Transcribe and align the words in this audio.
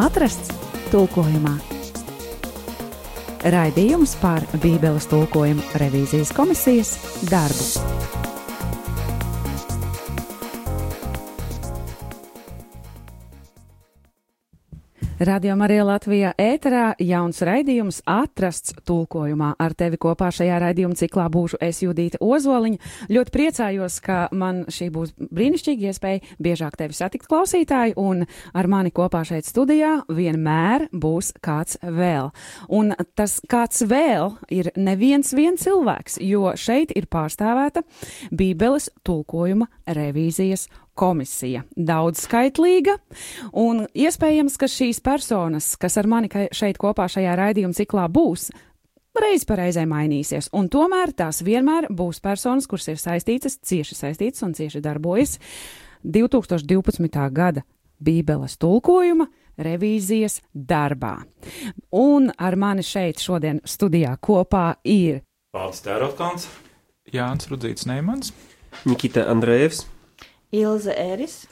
atrasts 0.00 0.52
tulkojumā. 0.90 1.56
Raidījums 3.40 4.16
par 4.20 4.44
Bībeles 4.60 5.08
tulkojumu 5.08 5.64
revīzijas 5.80 6.34
komisijas 6.36 6.96
darbu. 7.30 8.19
Radio 15.20 15.52
Marija 15.52 15.82
Latvijā 15.84 16.30
ēterā 16.40 16.94
jauns 17.04 17.42
raidījums 17.44 17.98
atrasts 18.08 18.72
tulkojumā. 18.88 19.50
Ar 19.60 19.74
tevi 19.76 19.98
kopā 20.00 20.30
šajā 20.32 20.56
raidījuma 20.62 20.96
ciklā 20.96 21.26
būšu 21.28 21.58
es 21.60 21.82
Judīta 21.84 22.16
Ozoliņa. 22.24 22.80
Ļoti 23.12 23.34
priecājos, 23.34 23.98
ka 24.00 24.22
man 24.32 24.62
šī 24.72 24.88
būs 24.94 25.12
brīnišķīga 25.20 25.92
iespēja 25.92 26.24
biežāk 26.40 26.80
tevi 26.80 26.96
satikt 26.96 27.28
klausītāji, 27.28 27.98
un 28.00 28.24
ar 28.56 28.70
mani 28.72 28.94
kopā 28.96 29.20
šeit 29.28 29.44
studijā 29.44 29.98
vienmēr 30.08 30.88
būs 30.88 31.34
kāds 31.44 31.76
vēl. 31.84 32.32
Un 32.72 32.96
tas 33.12 33.42
kāds 33.44 33.84
vēl 33.84 34.38
ir 34.48 34.72
neviens 34.80 35.36
viens 35.36 35.68
cilvēks, 35.68 36.16
jo 36.24 36.56
šeit 36.56 36.96
ir 36.96 37.12
pārstāvēta 37.12 37.84
Bībeles 38.32 38.88
tulkojuma 39.04 39.68
revīzijas 39.84 40.70
komisija. 40.94 41.64
Daudzskaitlīga, 41.76 42.96
un 43.56 43.84
iespējams, 43.94 44.56
ka 44.60 44.68
šīs 44.70 45.00
personas, 45.04 45.74
kas 45.80 45.98
ar 46.00 46.08
mani 46.10 46.30
šeit 46.52 46.80
kopā 46.80 47.08
šajā 47.10 47.36
raidījuma 47.40 47.76
ciklā 47.76 48.06
būs, 48.12 48.50
reiz 49.20 49.44
reizē 49.48 49.86
mainīsies, 49.88 50.50
un 50.52 50.68
tomēr 50.70 51.12
tās 51.16 51.42
vienmēr 51.46 51.90
būs 51.90 52.20
personas, 52.22 52.68
kuras 52.70 52.88
ir 52.88 53.00
saistītas, 53.00 53.58
cieši 53.62 53.98
saistītas 53.98 54.42
un 54.46 54.54
cieši 54.54 54.82
darbojas 54.84 55.38
2012. 56.04 57.30
gada 57.32 57.64
Bībeles 58.00 58.56
tulkojuma 58.56 59.26
revīzijas 59.60 60.40
darbā. 60.54 61.18
Un 61.92 62.30
ar 62.38 62.56
mani 62.56 62.84
šeit 62.86 63.20
šodien 63.20 63.60
studijā 63.64 64.14
kopā 64.16 64.78
ir 64.84 65.20
Pāvils 65.50 65.82
Tērautkāns, 65.84 66.46
Jānis 67.10 67.50
Rudzīts 67.50 67.88
Neimans, 67.90 68.30
Nikita 68.86 69.26
Andrejevs. 69.32 69.82
Ilse 70.52 70.92
Eris. 70.92 71.46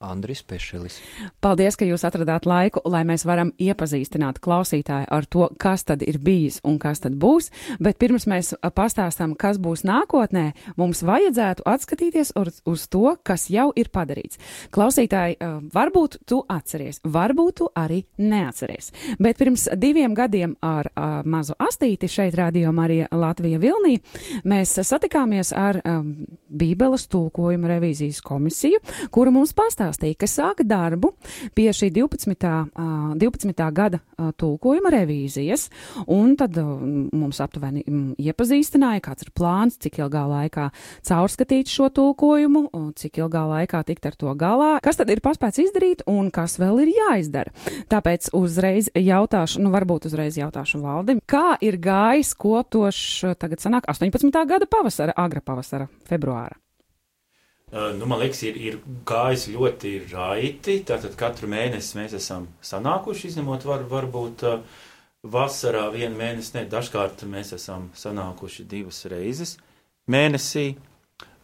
Andris 0.00 0.42
Pešelis. 0.44 0.98
Paldies, 1.40 1.76
ka 1.80 1.86
jūs 1.88 2.02
atradāt 2.04 2.44
laiku, 2.44 2.82
lai 2.84 3.00
mēs 3.08 3.22
varam 3.24 3.54
iepazīstināt 3.56 4.42
klausītāju 4.44 5.08
ar 5.08 5.24
to, 5.24 5.46
kas 5.56 5.86
tad 5.88 6.02
ir 6.04 6.18
bijis 6.20 6.58
un 6.68 6.76
kas 6.76 7.00
tad 7.00 7.16
būs, 7.16 7.48
bet 7.80 7.96
pirms 7.96 8.26
mēs 8.28 8.52
pastāstām, 8.76 9.32
kas 9.40 9.56
būs 9.56 9.86
nākotnē, 9.88 10.50
mums 10.76 11.00
vajadzētu 11.00 11.64
atskatīties 11.64 12.34
uz, 12.36 12.60
uz 12.68 12.84
to, 12.92 13.14
kas 13.24 13.48
jau 13.48 13.70
ir 13.72 13.88
padarīts. 13.88 14.36
Klausītāji, 14.74 15.38
varbūt 15.72 16.18
tu 16.28 16.42
atceries, 16.44 17.00
varbūt 17.00 17.56
tu 17.62 17.70
arī 17.72 18.02
neatceries, 18.20 18.92
bet 19.16 19.40
pirms 19.40 19.64
diviem 19.80 20.12
gadiem 20.12 20.58
ar 20.60 20.90
uh, 20.92 21.22
mazu 21.24 21.56
astīti 21.56 22.10
šeit 22.12 22.36
rādījumā 22.36 22.84
arī 22.84 23.00
Latvija 23.16 23.62
Vilnī 23.62 23.96
mēs 24.44 24.76
satikāmies 24.76 25.54
ar 25.56 25.80
um, 25.88 26.12
Bībeles 26.52 27.08
tulkojuma 27.08 27.72
revīzijas 27.72 28.20
komisiju, 28.20 28.84
kura 29.10 29.32
mums 29.32 29.56
pastāstīja, 29.56 29.85
pastāstīja, 29.86 30.18
ka 30.18 30.26
sāka 30.30 30.66
darbu 30.66 31.12
pie 31.54 31.70
šī 31.74 31.90
12. 31.94 32.72
12. 33.20 33.66
gada 33.72 34.00
tulkojuma 34.38 34.90
revīzijas, 34.92 35.68
un 36.12 36.34
tad 36.38 36.56
mums 36.56 37.40
aptuveni 37.42 37.84
iepazīstināja, 38.18 39.04
kāds 39.04 39.26
ir 39.26 39.32
plāns, 39.36 39.78
cik 39.78 40.00
ilgā 40.02 40.24
laikā 40.30 40.68
caurskatīt 41.06 41.70
šo 41.70 41.90
tulkojumu, 41.94 42.66
cik 42.98 43.22
ilgā 43.22 43.44
laikā 43.52 43.82
tikt 43.86 44.10
ar 44.10 44.18
to 44.18 44.34
galā, 44.38 44.76
kas 44.82 45.00
tad 45.00 45.10
ir 45.12 45.22
paspēts 45.24 45.62
izdarīt 45.66 46.04
un 46.10 46.30
kas 46.34 46.58
vēl 46.60 46.82
ir 46.86 46.92
jāizdara. 46.96 47.54
Tāpēc 47.92 48.30
uzreiz 48.36 48.90
jautāšu, 48.94 49.62
nu 49.64 49.72
varbūt 49.74 50.10
uzreiz 50.10 50.38
jautāšu 50.40 50.82
valdim, 50.82 51.22
kā 51.26 51.56
ir 51.64 51.78
gājis 51.82 52.34
koptošs 52.38 53.36
tagad 53.40 53.62
sanāk 53.62 53.88
18. 53.90 54.30
gada 54.48 54.68
pavasara, 54.70 55.16
agra 55.16 55.44
pavasara, 55.44 55.90
februāra. 56.08 56.56
Uh, 57.72 57.90
nu, 57.98 58.06
man 58.06 58.20
liekas, 58.22 58.44
ir, 58.46 58.58
ir 58.62 58.74
gājis 59.10 59.48
ļoti 59.50 59.90
raiti. 60.12 60.76
Tātad 60.86 61.16
katru 61.18 61.48
mēnesi 61.50 61.96
mēs 61.98 62.12
esam 62.14 62.44
sanākuši, 62.62 63.32
izņemot 63.32 63.66
var, 63.66 63.82
varbūt 63.90 64.44
uh, 64.46 64.60
vasarā 65.26 65.88
vienu 65.90 66.14
mēnesi, 66.14 66.52
ne, 66.54 66.62
dažkārt 66.70 67.24
mēs 67.26 67.50
esam 67.56 67.88
sanākuši 67.98 68.68
divas 68.70 69.02
reizes 69.10 69.56
mēnesī. 70.06 70.76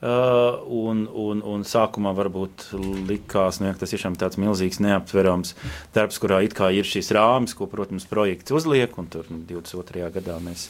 Uh, 0.03 0.59
un, 0.67 1.05
un, 1.15 1.39
un 1.47 1.61
sākumā 1.63 2.11
varbūt 2.19 2.65
likās, 3.07 3.61
nu, 3.63 3.69
ka 3.71 3.85
tas 3.85 3.93
ir 3.95 4.03
tāds 4.19 4.35
milzīgs, 4.35 4.81
neaptverams 4.83 5.55
darbs, 5.95 6.19
kurā 6.19 6.41
it 6.43 6.57
kā 6.59 6.73
ir 6.75 6.89
šis 6.91 7.13
rāmis, 7.15 7.55
ko, 7.55 7.69
protams, 7.71 8.09
projekts 8.11 8.51
uzliek, 8.51 8.99
un 8.99 9.07
tur 9.13 9.31
22. 9.31 10.09
gadā 10.17 10.41
mēs 10.43 10.67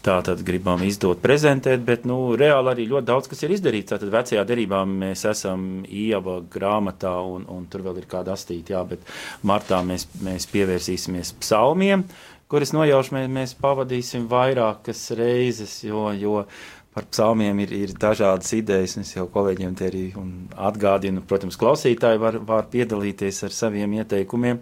tā 0.00 0.16
tad 0.24 0.40
gribam 0.48 0.80
izdot, 0.88 1.20
prezentēt, 1.20 1.84
bet, 1.84 2.08
nu, 2.08 2.32
reāli 2.32 2.72
arī 2.72 2.88
ļoti 2.94 3.10
daudz, 3.12 3.28
kas 3.28 3.44
ir 3.44 3.52
izdarīts. 3.58 3.92
Tātad 3.92 4.08
vecajā 4.16 4.48
derībā 4.48 4.80
mēs 4.88 5.28
esam 5.28 5.84
ieva 5.84 6.40
grāmatā, 6.40 7.12
un, 7.28 7.44
un 7.52 7.68
tur 7.68 7.84
vēl 7.84 8.00
ir 8.00 8.08
kāda 8.08 8.32
astīta, 8.38 8.78
jā, 8.78 8.84
bet 8.96 9.04
martā 9.44 9.84
mēs, 9.84 10.08
mēs 10.24 10.48
pievērsīsimies 10.48 11.36
psalmiem, 11.44 12.08
kuras 12.48 12.72
nojauši 12.72 13.20
mēs, 13.20 13.32
mēs 13.36 13.58
pavadīsim 13.60 14.32
vairākas 14.32 15.10
reizes, 15.20 15.82
jo, 15.84 16.08
jo 16.16 16.46
par 16.92 17.06
psalmiem 17.08 17.62
ir, 17.64 17.72
ir 17.72 17.94
dažādas 17.96 18.52
idejas, 18.56 18.96
un 18.96 19.06
es 19.06 19.14
jau 19.14 19.24
kolēģiem 19.32 19.76
te 19.78 19.88
arī 19.88 20.02
atgādinu, 20.68 21.22
protams, 21.28 21.56
klausītāji 21.60 22.20
var, 22.20 22.36
var 22.44 22.68
piedalīties 22.72 23.42
ar 23.48 23.56
saviem 23.56 23.96
ieteikumiem. 24.00 24.60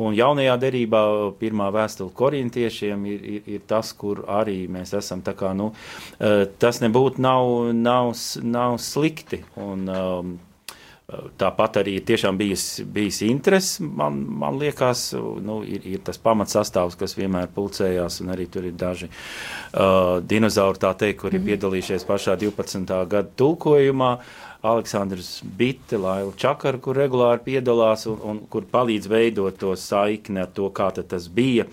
Un 0.00 0.14
jaunajā 0.14 0.54
derībā 0.62 1.02
pirmā 1.38 1.68
vēstule 1.74 2.14
korintiešiem 2.16 3.06
ir, 3.10 3.24
ir, 3.36 3.48
ir 3.56 3.64
tas, 3.70 3.90
kur 3.94 4.24
arī 4.30 4.64
mēs 4.70 4.94
esam 4.98 5.22
kā, 5.22 5.52
nu, 5.54 5.72
eh, 6.18 6.46
tas 6.58 6.80
nebūtu 6.82 7.22
nav, 7.22 7.72
nav, 7.74 8.14
nav 8.42 8.78
slikti. 8.82 9.42
Un, 9.60 9.88
um, 9.88 10.38
Tāpat 11.40 11.80
arī 11.80 11.96
tiešām 12.06 12.36
bijis, 12.38 12.64
bijis 12.86 13.20
interesi. 13.26 13.82
Man, 13.82 14.20
man 14.42 14.58
liekas, 14.60 15.10
nu, 15.16 15.60
ir, 15.66 15.86
ir 15.86 16.02
tas 16.06 16.20
pamatsastāvs, 16.22 16.98
kas 17.00 17.16
vienmēr 17.18 17.50
pulcējās, 17.54 18.20
un 18.24 18.34
arī 18.34 18.46
tur 18.52 18.68
ir 18.68 18.76
daži 18.78 19.08
uh, 19.10 20.20
dinozauri, 20.22 20.82
tā 20.82 20.92
teikt, 20.94 21.20
kuri 21.22 21.38
mm 21.38 21.42
-hmm. 21.42 21.50
piedalījušies 21.50 22.06
pašā 22.06 22.36
12. 22.38 23.06
gada 23.08 23.28
tulkojumā. 23.36 24.18
Aleksandrs 24.62 25.40
Bitte, 25.56 25.96
Laila 25.96 26.32
Čakara, 26.36 26.78
kur 26.82 26.98
regulāri 26.98 27.40
piedalās 27.46 28.04
un, 28.10 28.18
un 28.20 28.40
kur 28.52 28.66
palīdz 28.68 29.08
veidot 29.08 29.56
to 29.56 29.72
saikni 29.78 30.42
ar 30.42 30.50
to, 30.52 30.68
kā 30.76 30.90
tas 30.92 31.28
bija, 31.32 31.64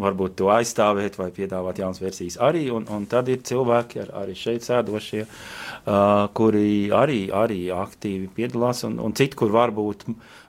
varbūt 0.00 0.34
to 0.40 0.48
aizstāvēt 0.50 1.20
vai 1.20 1.30
piedāvāt 1.34 1.78
jaunas 1.78 2.00
versijas 2.02 2.40
arī, 2.42 2.64
un, 2.74 2.88
un 2.90 3.06
tad 3.06 3.30
ir 3.30 3.44
cilvēki 3.46 4.02
ar, 4.02 4.10
arī 4.24 4.34
šeit 4.38 4.66
sēdošie, 4.66 5.22
uh, 5.22 6.26
kuri 6.34 6.90
arī, 6.90 7.28
arī 7.30 7.60
aktīvi 7.76 8.26
piedalās, 8.34 8.82
un, 8.88 8.98
un 8.98 9.14
citi, 9.14 9.38
kur 9.38 9.54
varbūt, 9.54 10.02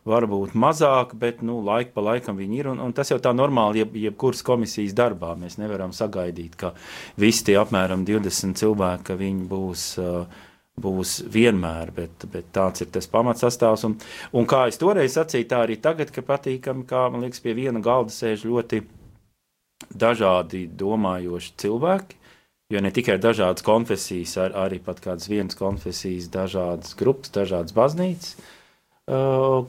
varbūt 0.10 0.56
mazāk, 0.58 1.14
bet, 1.20 1.44
nu, 1.46 1.60
laika 1.68 1.94
pa 1.94 2.08
laikam 2.10 2.40
viņi 2.42 2.58
ir, 2.64 2.72
un, 2.74 2.81
un 2.81 2.96
tas 2.98 3.14
jau 3.14 3.20
tā 3.22 3.36
normāli, 3.38 3.84
jeb, 3.84 4.00
jebkuras 4.08 4.42
komisijas 4.48 4.98
darbā, 4.98 5.36
mēs 5.38 5.60
nevaram 5.62 5.94
sagaidīt, 5.94 6.58
ka 6.58 6.74
visi 7.22 7.46
tie 7.52 7.60
apmēram 7.62 8.02
20 8.10 8.58
cilvēki, 8.64 9.08
ka 9.12 9.20
viņi 9.22 9.48
būs 9.54 9.86
uh, 10.02 10.50
būs 10.82 11.20
vienmēr, 11.30 11.92
bet, 11.94 12.26
bet 12.34 12.50
tāds 12.56 12.82
ir 12.82 12.90
tas 12.94 13.08
pamatsastāvs. 13.12 13.86
Un, 13.88 13.98
un 14.34 14.48
kā 14.50 14.66
es 14.72 14.80
toreiz 14.82 15.18
sacīju, 15.18 15.48
tā 15.50 15.62
arī 15.68 15.78
tagad, 15.82 16.12
ka 16.14 16.26
patīkami, 16.26 16.88
kā 16.90 17.06
man 17.14 17.26
liekas, 17.26 17.44
pie 17.44 17.54
viena 17.58 17.82
galda 17.84 18.14
sēž 18.14 18.48
ļoti 18.50 18.82
dažādi 19.94 20.66
domājoši 20.80 21.54
cilvēki. 21.62 22.20
Jo 22.74 22.82
ne 22.82 22.90
tikai 22.96 23.20
dažādas 23.22 23.66
konfesijas, 23.66 24.34
ar, 24.42 24.56
arī 24.66 24.80
pat 24.82 25.04
kādas 25.04 25.30
vienas 25.30 25.58
konfesijas, 25.60 26.32
dažādas 26.34 26.96
grupas, 26.98 27.30
dažādas 27.36 27.76
baznīcas, 27.76 28.38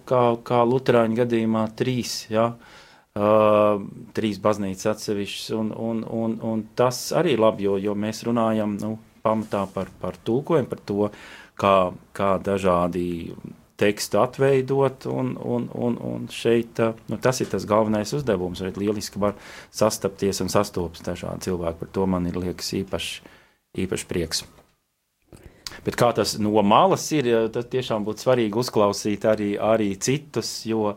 kā, 0.08 0.22
kā 0.46 0.62
Lutāņu 0.64 1.20
gadījumā 1.20 1.68
trīs. 1.76 2.24
Ja, 2.32 2.54
Uh, 3.14 3.84
trīs 4.10 4.40
baznīcas 4.42 4.88
atsevišķas, 4.90 5.50
un, 5.54 5.68
un, 5.70 6.00
un, 6.02 6.32
un 6.42 6.62
tas 6.74 6.96
arī 7.14 7.36
ir 7.36 7.42
labi, 7.44 7.62
jo, 7.68 7.76
jo 7.78 7.92
mēs 7.94 8.24
runājam 8.26 8.72
nu, 8.80 8.88
pamatā 9.24 9.64
par, 9.72 9.90
par 10.00 10.18
tulkojumu, 10.26 10.68
par 10.68 10.80
to, 10.84 11.10
kā, 11.60 11.76
kā 12.16 12.34
dažādi 12.44 13.32
tekstu 13.80 14.20
atveidot, 14.22 15.06
un, 15.10 15.32
un, 15.40 15.66
un, 15.74 15.96
un 15.98 16.26
šeit 16.30 16.78
nu, 17.10 17.18
tas 17.18 17.40
ir 17.42 17.50
tas 17.50 17.66
galvenais 17.66 18.12
uzdevums. 18.14 18.62
Šeit 18.62 18.78
lieliski 18.78 19.22
var 19.22 19.34
sastapties 19.74 20.42
un 20.44 20.52
sastopas 20.52 21.02
dažādi 21.06 21.48
cilvēki. 21.48 21.80
Par 21.80 21.94
to 21.96 22.06
man 22.10 22.28
ir 22.30 22.38
liekas 22.38 22.70
īpaši, 22.78 23.24
īpaši 23.86 24.10
prieks. 24.10 24.44
Bet 25.84 25.98
kā 26.00 26.12
tas 26.16 26.36
no 26.38 26.62
malas 26.62 27.04
ir, 27.16 27.28
tad 27.52 27.68
tiešām 27.72 28.06
būtu 28.06 28.24
svarīgi 28.24 28.60
uzklausīt 28.60 29.24
arī, 29.28 29.54
arī 29.58 29.90
citus, 30.00 30.60
jo, 30.68 30.94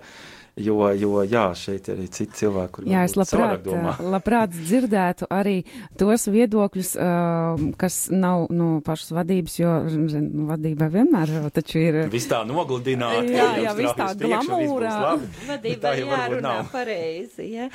Jo, 0.57 0.77
jo 0.97 1.21
jā, 1.21 1.43
šeit 1.57 1.85
ir 1.89 1.99
arī 1.99 2.07
citi 2.09 2.39
cilvēki, 2.39 2.71
kuriem 2.73 2.93
Jā, 2.93 3.03
es 3.05 3.13
labprāt, 3.19 3.67
labprāt 4.01 4.55
dzirdētu 4.55 5.27
arī 5.33 5.59
tos 5.99 6.25
viedokļus, 6.33 6.93
kas 7.77 7.97
nav 8.13 8.47
no 8.49 8.55
nu, 8.57 8.69
pašas 8.85 9.13
vadības, 9.19 9.57
jo 9.59 9.75
zin, 10.09 10.31
vadība 10.49 10.89
vienmēr 10.93 11.51
taču 11.53 11.81
ir. 11.83 11.99
Viss 12.13 12.29
tā 12.31 12.41
nogludināta. 12.47 13.27
Jā, 13.29 13.51
jā, 13.67 13.75
viss 13.77 13.97
tā 13.99 14.09
glamūrā. 14.17 14.95
Vadībai 15.51 15.93
jārunā 16.01 16.57
pareizi, 16.73 17.51
jā. 17.53 17.69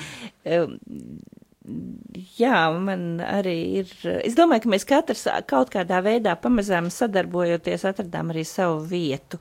Um, 1.68 2.02
Jā, 2.36 2.70
man 2.76 3.20
arī 3.22 3.54
ir. 3.80 3.90
Es 4.24 4.34
domāju, 4.36 4.64
ka 4.64 4.70
mēs 4.72 4.84
katrs 4.88 5.22
kaut 5.48 5.70
kādā 5.72 6.00
veidā 6.04 6.34
pamazām 6.40 6.88
sadarbojoties 6.92 7.84
atradām 7.88 8.32
arī 8.32 8.42
savu 8.48 8.82
vietu. 8.88 9.38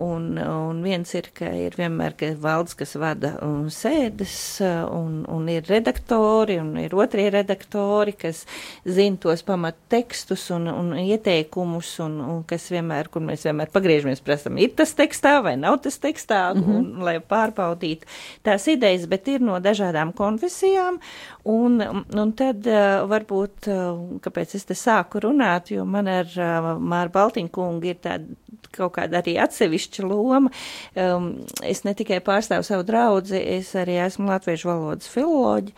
Un, 0.00 0.36
un 0.40 0.80
viens 0.84 1.10
ir, 1.16 1.28
ka 1.36 1.48
ir 1.56 1.76
vienmēr 1.76 2.16
ka 2.16 2.30
valdes, 2.40 2.76
kas 2.78 2.94
vada 3.00 3.34
un 3.44 3.70
sēdes, 3.72 4.36
un, 4.62 5.22
un 5.32 5.50
ir 5.52 5.66
redaktori, 5.68 6.58
un 6.62 6.74
ir 6.80 6.96
otrie 6.96 7.26
redaktori, 7.34 8.14
kas 8.16 8.44
zina 8.84 9.20
tos 9.22 9.44
pamat 9.46 9.78
tekstus 9.92 10.48
un, 10.56 10.68
un 10.72 10.94
ieteikumus, 11.02 11.94
un, 12.04 12.18
un 12.24 12.42
kas 12.48 12.68
vienmēr, 12.72 13.10
kur 13.12 13.24
mēs 13.26 13.44
vienmēr 13.48 13.72
pagriežamies, 13.74 14.24
prasam, 14.24 14.60
ir 14.60 14.72
tas 14.78 14.96
tekstā 14.96 15.38
vai 15.44 15.56
nav 15.60 15.80
tas 15.84 16.00
tekstā, 16.00 16.42
mm 16.54 16.62
-hmm. 16.62 16.78
un, 16.78 17.04
lai 17.08 17.18
pārbaudītu 17.20 18.08
tās 18.44 18.68
idejas, 18.72 19.08
bet 19.08 19.28
ir 19.28 19.40
no 19.40 19.60
dažādām 19.60 20.14
konfesijām. 20.16 21.00
Un, 21.46 21.55
un 21.56 22.32
tad 22.38 22.66
uh, 22.70 23.04
varbūt, 23.10 23.68
uh, 23.72 24.18
kāpēc 24.24 24.56
es 24.58 24.66
te 24.68 24.76
sāku 24.78 25.22
runāt, 25.24 25.72
jo 25.74 25.84
man 25.88 26.10
ar 26.10 26.30
uh, 26.36 26.72
Māru 26.78 27.14
Baltiņkungu 27.16 27.92
ir 27.92 28.00
tāda 28.04 28.36
kaut 28.76 28.94
kāda 28.98 29.20
arī 29.22 29.36
atsevišķa 29.42 30.06
loma. 30.06 30.52
Um, 30.94 31.30
es 31.66 31.84
ne 31.86 31.94
tikai 31.96 32.20
pārstāvu 32.24 32.66
savu 32.66 32.86
draudzi, 32.86 33.38
es 33.56 33.72
arī 33.78 33.98
esmu 34.04 34.28
latviešu 34.30 34.70
valodas 34.70 35.10
filoloģi, 35.12 35.74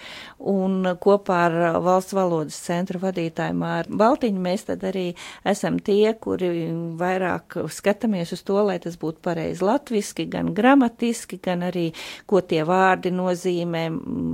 un 0.53 0.93
kopā 1.01 1.39
ar 1.49 1.59
valsts 1.85 2.17
valodas 2.17 2.59
centru 2.67 3.01
vadītāju 3.03 3.57
Māru 3.59 3.99
Baltiņu 3.99 4.43
mēs 4.43 4.67
tad 4.69 4.85
arī 4.89 5.07
esam 5.49 5.79
tie, 5.83 6.13
kuri 6.19 6.51
vairāk 6.99 7.59
skatāmies 7.73 8.33
uz 8.37 8.43
to, 8.47 8.59
lai 8.67 8.79
tas 8.83 8.99
būtu 9.01 9.23
pareizi 9.25 9.65
latviski, 9.65 10.29
gan 10.31 10.53
gramatiski, 10.57 11.41
gan 11.43 11.65
arī, 11.69 11.89
ko 12.29 12.43
tie 12.45 12.65
vārdi 12.69 13.13
nozīmē. 13.15 13.87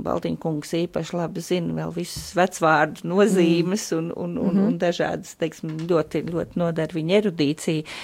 Baltiņkungs 0.05 0.75
īpaši 0.81 1.17
labi 1.17 1.43
zina 1.43 1.75
vēl 1.79 1.93
visus 1.95 2.33
vecvārdu 2.37 3.07
nozīmes 3.09 3.89
un, 3.97 4.11
un, 4.15 4.37
un, 4.41 4.61
un 4.67 4.79
dažādas, 4.81 5.35
teiksim, 5.41 5.77
ļoti, 5.89 6.25
ļoti 6.31 6.61
nodara 6.61 6.95
viņa 6.95 7.19
erudīcija. 7.21 7.97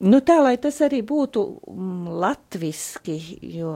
Nu, 0.00 0.22
tā, 0.24 0.38
lai 0.40 0.54
tas 0.56 0.78
arī 0.80 1.02
būtu 1.04 1.42
mm, 1.68 2.12
latviski, 2.22 3.16
jo 3.52 3.72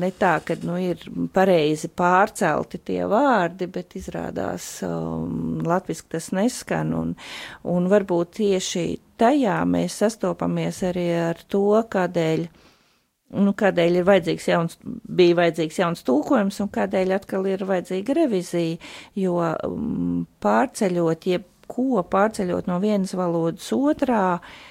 ne 0.00 0.08
tā, 0.16 0.38
ka 0.48 0.54
nu, 0.64 0.78
ir 0.80 1.02
pareizi 1.34 1.90
pārcelti 1.92 2.80
tie 2.88 3.02
vārdi, 3.04 3.68
bet 3.68 3.98
izrādās 4.00 4.68
um, 4.86 5.58
latviski 5.60 6.14
tas 6.16 6.30
neskan, 6.32 6.94
un, 6.96 7.12
un 7.68 7.90
varbūt 7.92 8.32
tieši 8.38 8.86
tajā 9.20 9.58
mēs 9.68 9.98
sastopamies 10.00 10.80
arī 10.88 11.04
ar 11.26 11.44
to, 11.52 11.66
kādēļ 11.92 12.46
nu, 13.44 13.54
kādēļ 13.60 14.00
ir 14.00 14.08
vajadzīgs 14.08 14.48
jauns, 14.54 14.80
bija 15.04 15.36
vajadzīgs 15.42 15.82
jauns 15.82 16.08
tulkojums 16.08 16.62
un 16.64 16.72
kādēļ 16.72 17.14
atkal 17.18 17.44
ir 17.52 17.68
vajadzīga 17.68 18.16
revizija, 18.22 18.80
jo 19.20 19.36
um, 19.68 20.24
pārceļot, 20.40 21.30
jebko 21.34 22.08
pārceļot 22.08 22.72
no 22.72 22.80
vienas 22.80 23.12
valodas 23.20 23.68
otrā, 23.76 24.24
uh, 24.40 24.66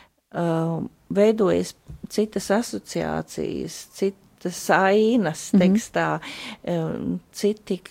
veidojas 1.09 1.75
citas 2.09 2.49
asociācijas, 2.53 3.77
cit, 3.97 4.15
citas 4.39 4.69
ainas 4.69 5.53
mhm. 5.53 5.61
tekstā, 5.61 6.19
mm 6.67 6.73
-hmm. 6.73 7.19
citi 7.31 7.81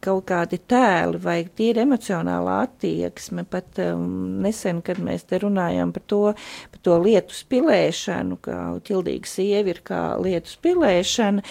kaut 0.00 0.24
kādi 0.24 0.58
tēli 0.68 1.18
vai 1.22 1.44
tīri 1.44 1.84
emocionālā 1.84 2.62
attieksme. 2.62 3.44
Pat 3.44 3.78
um, 3.78 4.40
nesen, 4.42 4.82
kad 4.82 4.98
mēs 4.98 5.24
te 5.26 5.38
runājam 5.38 5.92
par 5.92 6.02
to, 6.06 6.34
par 6.70 6.80
to 6.82 6.98
lietu 6.98 7.34
spilēšanu, 7.34 8.36
kā 8.40 8.80
ķildīga 8.84 9.26
sievi 9.26 9.70
ir 9.70 9.80
kā 9.84 10.16
lietu 10.22 10.48
spilēšana, 10.48 11.42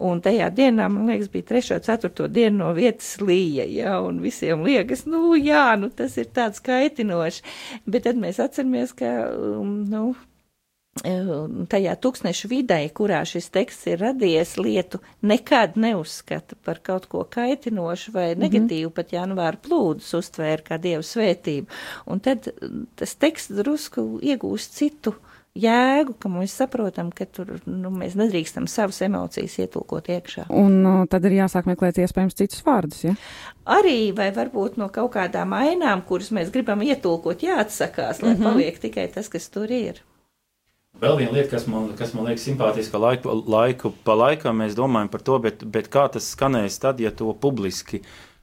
un 0.00 0.20
tajā 0.20 0.50
dienā, 0.50 0.88
man 0.88 1.06
liekas, 1.06 1.28
bija 1.28 1.42
trešo, 1.42 1.78
ceturto 1.78 2.28
dienu 2.28 2.58
no 2.58 2.72
vietas 2.72 3.20
līja, 3.20 3.64
ja, 3.64 4.00
un 4.00 4.20
visiem 4.20 4.64
liekas, 4.64 5.06
nu 5.06 5.34
jā, 5.34 5.76
nu 5.76 5.90
tas 5.90 6.16
ir 6.16 6.26
tāds 6.34 6.60
kaitinoši, 6.60 7.42
bet 7.86 8.02
tad 8.02 8.16
mēs 8.16 8.40
atceramies, 8.40 8.92
ka, 8.92 9.30
um, 9.36 9.84
nu, 9.90 10.14
tajā 11.00 11.94
tūkstnešu 11.96 12.50
vidē, 12.50 12.80
kurā 12.92 13.22
šis 13.28 13.48
teksts 13.54 13.86
ir 13.88 14.02
radies, 14.04 14.56
lietu 14.60 15.00
nekad 15.22 15.78
neuzskata 15.80 16.58
par 16.64 16.82
kaut 16.84 17.08
ko 17.08 17.24
kaitinošu 17.24 18.12
vai 18.12 18.34
mhm. 18.34 18.42
negatīvu, 18.42 18.88
mm 18.88 18.92
-hmm. 18.92 18.96
pat 18.96 19.12
janvāra 19.12 19.56
plūdus 19.56 20.12
uztvēra 20.18 20.62
kā 20.62 20.78
dievu 20.78 21.02
svētību. 21.02 21.66
Un 22.06 22.20
tad 22.20 22.48
tas 22.96 23.14
teksts 23.14 23.56
drusku 23.56 24.20
iegūst 24.22 24.72
citu 24.76 25.14
jēgu, 25.54 26.14
ka 26.18 26.28
mēs 26.28 26.54
saprotam, 26.54 27.10
ka 27.10 27.24
tur 27.26 27.58
nu, 27.66 27.90
mēs 27.90 28.14
nedrīkstam 28.18 28.68
savas 28.70 29.00
emocijas 29.02 29.58
ietulkot 29.58 30.08
iekšā. 30.08 30.46
Un 30.54 30.82
no, 30.84 31.06
tad 31.10 31.24
ir 31.24 31.32
jāsāk 31.40 31.66
meklēt 31.66 31.98
iespējams 31.98 32.38
citus 32.38 32.62
vārdus, 32.66 33.04
ja? 33.04 33.14
Arī, 33.64 34.12
vai 34.16 34.30
varbūt 34.34 34.78
no 34.80 34.88
kaut 34.88 35.12
kādām 35.14 35.52
ainām, 35.52 36.02
kuras 36.06 36.30
mēs 36.30 36.52
gribam 36.54 36.82
ietulkot, 36.82 37.42
jāatsakās, 37.42 38.22
lai 38.22 38.34
mm 38.34 38.40
-hmm. 38.40 38.44
paliek 38.44 38.78
tikai 38.78 39.08
tas, 39.08 39.28
kas 39.28 39.48
tur 39.48 39.70
ir. 39.70 40.02
Vēl 41.00 41.16
viena 41.16 41.32
lieta, 41.32 41.54
kas 41.54 41.66
man, 41.70 41.92
kas 41.96 42.10
man 42.16 42.26
liekas 42.28 42.42
simpātiska, 42.44 43.00
laiku, 43.00 43.32
laiku 43.48 43.92
pa 44.04 44.16
laikam 44.18 44.58
mēs 44.60 44.74
domājam 44.76 45.08
par 45.12 45.22
to, 45.24 45.38
bet, 45.40 45.62
bet 45.64 45.88
kā 45.92 46.06
tas 46.12 46.26
skanēs 46.34 46.76
tad, 46.82 47.00
ja 47.00 47.12
to 47.16 47.32
publiski 47.40 48.02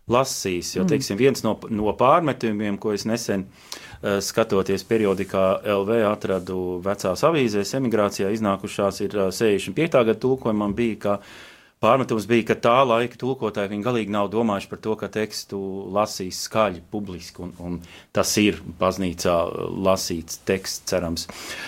lasīs. 0.09 0.71
Jo, 0.73 0.85
mm. 0.85 0.91
teiksim, 0.93 1.19
viens 1.19 1.43
no, 1.45 1.53
no 1.69 1.93
pārmetumiem, 1.99 2.79
ko 2.81 2.95
es 2.95 3.05
nesen 3.05 3.45
uh, 3.45 4.17
skatoties 4.23 4.87
periodikā 4.89 5.43
LV 5.77 5.99
atradu 6.09 6.61
vecās 6.85 7.25
avīzēs, 7.27 7.75
emigrācijā 7.77 8.31
iznākušās 8.33 9.03
ir 9.05 9.19
uh, 9.19 9.29
65. 9.29 10.01
gada 10.09 10.17
tulkojumam 10.23 10.73
bija, 10.77 11.01
ka 11.03 11.19
uh, 11.19 11.37
Pārmetums 11.77 12.25
bija, 12.25 12.41
ka 12.49 12.55
tā 12.57 12.77
laika 12.89 13.19
tulkotāji 13.21 13.69
viņi 13.69 13.83
galīgi 13.85 14.13
nav 14.13 14.31
domājuši 14.33 14.69
par 14.71 14.79
to, 14.81 14.95
ka 14.97 15.09
tekstu 15.13 15.59
lasīs 15.93 16.39
skaļi, 16.47 16.79
publiski, 16.89 17.43
un, 17.45 17.51
un 17.61 17.75
tas 18.17 18.31
ir 18.41 18.57
baznīcā 18.79 19.35
lasīts 19.85 20.39
teksts, 20.49 20.87
cerams. 20.89 21.27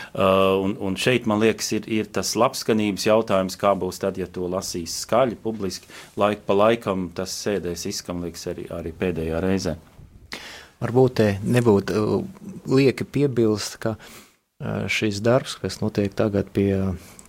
Uh, 0.10 0.58
un, 0.66 0.74
un 0.82 0.98
šeit, 0.98 1.28
man 1.30 1.44
liekas, 1.44 1.70
ir, 1.78 1.86
ir 1.94 2.10
tas 2.10 2.34
labskanības 2.42 3.06
jautājums, 3.06 3.60
kā 3.62 3.76
būs 3.78 4.02
tad, 4.02 4.18
ja 4.18 4.26
to 4.26 4.50
lasīs 4.50 4.98
skaļi, 5.04 5.38
publiski, 5.44 5.94
laika 6.18 6.42
pa 6.48 6.58
laikam 6.58 7.12
tas 7.14 7.38
sēdēs 7.44 7.86
izskam, 7.94 8.26
liekas, 8.26 8.48
arī, 8.50 8.66
arī 8.80 8.96
pēdējā 8.98 9.44
reizē. 9.46 9.78
Varbūt 10.82 11.22
nebūtu 11.46 12.02
uh, 12.02 12.26
lieki 12.74 13.06
piebilst, 13.06 13.78
ka 13.86 13.94
uh, 13.94 14.90
šis 14.90 15.22
darbs, 15.22 15.60
kas 15.62 15.84
notiek 15.86 16.18
tagad 16.18 16.50
pie 16.56 16.74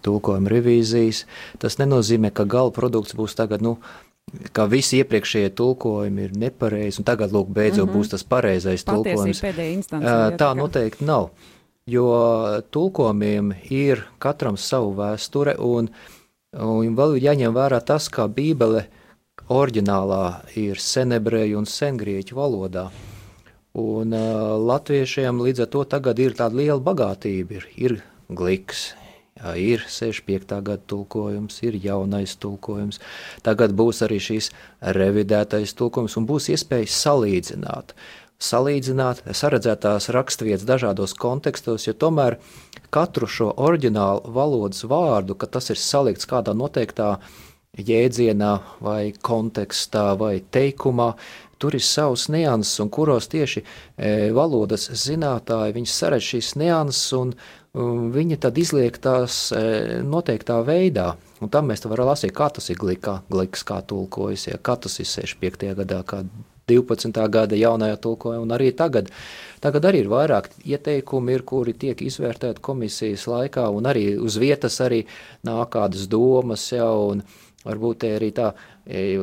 tulkojuma 0.05 0.50
revīzijas. 0.52 1.25
Tas 1.62 1.79
nenozīmē, 1.81 2.32
ka 2.34 2.44
gala 2.44 2.72
produkts 2.74 3.17
būs 3.19 3.36
tagad, 3.39 3.65
nu, 3.65 3.79
ka 4.55 4.67
visi 4.70 5.01
iepriekšējie 5.01 5.53
tulkojumi 5.58 6.29
ir 6.29 6.36
nepareizi, 6.39 7.01
un 7.01 7.08
tagad, 7.08 7.34
lūk, 7.34 7.51
beidzot 7.55 7.86
mm 7.86 7.91
-hmm. 7.91 7.96
būs 7.98 8.13
tas 8.15 8.24
pareizais 8.24 8.84
tulkojums. 8.84 9.43
Tā 10.39 10.51
noteikti 10.56 11.05
nav, 11.05 11.31
jo 11.86 12.06
tulkojumiem 12.70 13.53
ir 13.70 14.06
katram 14.19 14.56
savu 14.56 14.94
vēsture, 14.94 15.56
un, 15.58 15.91
un 16.53 16.96
vēl 16.96 17.19
jāņem 17.19 17.55
vērā 17.55 17.81
tas, 17.84 18.08
kā 18.08 18.29
Bībele 18.29 18.86
oriģinālā 19.48 20.24
ir 20.56 20.79
senebreju 20.79 21.58
un 21.58 21.67
sengrieķu 21.67 22.36
valodā. 22.36 22.91
Un 23.81 24.15
uh, 24.15 24.58
latviešiem 24.58 25.43
līdz 25.46 25.60
ar 25.65 25.69
to 25.70 25.84
tagad 25.84 26.19
ir 26.19 26.34
tāda 26.34 26.58
liela 26.58 26.81
bagātība. 26.82 27.55
Ir, 27.55 27.67
ir 27.77 28.03
gliks, 28.29 28.94
ir 29.56 29.85
65. 29.89 30.61
gada 30.63 30.81
tulkojums, 30.87 31.61
ir 31.67 31.79
jaunais 31.82 32.37
tulkojums, 32.41 33.01
tagad 33.47 33.75
būs 33.77 34.03
arī 34.06 34.20
šīs 34.23 34.51
revidētais 34.97 35.75
tulkojums 35.79 36.17
un 36.20 36.27
būs 36.29 36.51
iespēja 36.55 36.91
salīdzināt. 36.94 37.94
Salīdzināt 38.41 39.20
saredzētās 39.37 40.09
raksturvietas 40.17 40.65
dažādos 40.65 41.13
kontekstos, 41.13 41.85
jo 41.85 41.93
tomēr 41.93 42.39
katru 42.93 43.29
šo 43.29 43.51
oriģinālu 43.53 44.32
valodas 44.32 44.87
vārdu, 44.89 45.37
ka 45.37 45.47
tas 45.47 45.69
ir 45.73 45.81
salikts 45.81 46.29
kādā 46.29 46.55
noteiktā 46.56 47.19
jēdzienā 47.77 48.55
vai 48.82 49.13
kontekstā 49.23 50.15
vai 50.19 50.41
teikumā, 50.41 51.13
tur 51.61 51.77
ir 51.77 51.85
savs 51.85 52.29
nianses, 52.32 52.81
un 52.81 52.89
kuros 52.89 53.29
tieši 53.31 53.61
e, 53.61 54.31
valodas 54.35 54.89
zinātāji 55.05 55.85
saredz 55.87 56.32
šīs 56.32 56.55
nianses 56.56 57.13
un, 57.19 57.35
viņi 57.74 58.39
tad 58.43 58.58
izliek 58.58 58.96
tās 58.98 59.50
e, 59.55 60.00
noteiktā 60.03 60.58
veidā. 60.67 61.15
Un 61.41 61.50
tam 61.53 61.70
mēs 61.70 61.84
varam 61.86 62.10
lasīt, 62.10 62.34
kā 62.36 62.50
tas 62.50 62.70
ir 62.70 62.79
glikā, 62.81 63.20
gliks, 63.31 63.62
kā 63.65 63.81
tulkojas, 63.86 64.48
ja, 64.50 64.58
kā 64.58 64.77
tas 64.77 64.98
ir 65.00 65.06
65. 65.06 65.70
gadā, 65.79 66.00
kā 66.05 66.24
12. 66.70 67.22
gada 67.31 67.58
jaunajā 67.58 67.96
tulkojumā, 68.03 68.43
un 68.43 68.55
arī 68.55 68.70
tagad. 68.77 69.10
Tagad 69.62 69.86
arī 69.86 70.05
ir 70.05 70.10
vairāk 70.10 70.50
ieteikumi, 70.65 71.34
ir, 71.34 71.46
kuri 71.46 71.74
tiek 71.79 72.03
izvērtēti 72.03 72.62
komisijas 72.62 73.27
laikā, 73.31 73.69
un 73.74 73.89
arī 73.91 74.15
uz 74.19 74.39
vietas 74.41 74.81
arī 74.84 75.05
nāk 75.46 75.72
kādas 75.74 76.06
domas 76.10 76.67
jau, 76.72 77.15
un 77.15 77.24
varbūt 77.67 78.06
arī 78.10 78.31
tā 78.34 78.53
e, 78.86 79.20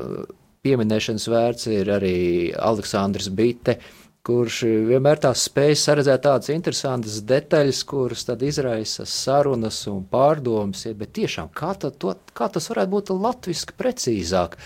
pieminēšanas 0.66 1.30
vērts 1.32 1.72
ir 1.72 1.94
arī 1.96 2.18
Aleksandrs 2.56 3.32
Bite, 3.36 3.80
kurš 4.28 4.62
vienmēr 4.90 5.22
tās 5.24 5.46
spēj 5.48 5.76
saredzēt 5.80 6.26
tādas 6.26 6.52
interesantas 6.52 7.22
detaļas, 7.28 7.84
kuras 7.88 8.26
tad 8.28 8.42
izraisa 8.44 9.06
sarunas 9.08 9.80
un 9.92 10.02
pārdomas, 10.12 10.84
bet 11.00 11.14
tiešām 11.16 11.52
kā, 11.56 11.72
to, 11.80 12.16
kā 12.36 12.50
tas 12.52 12.68
varētu 12.74 12.94
būt 12.96 13.14
latviski 13.16 13.78
precīzāk 13.80 14.58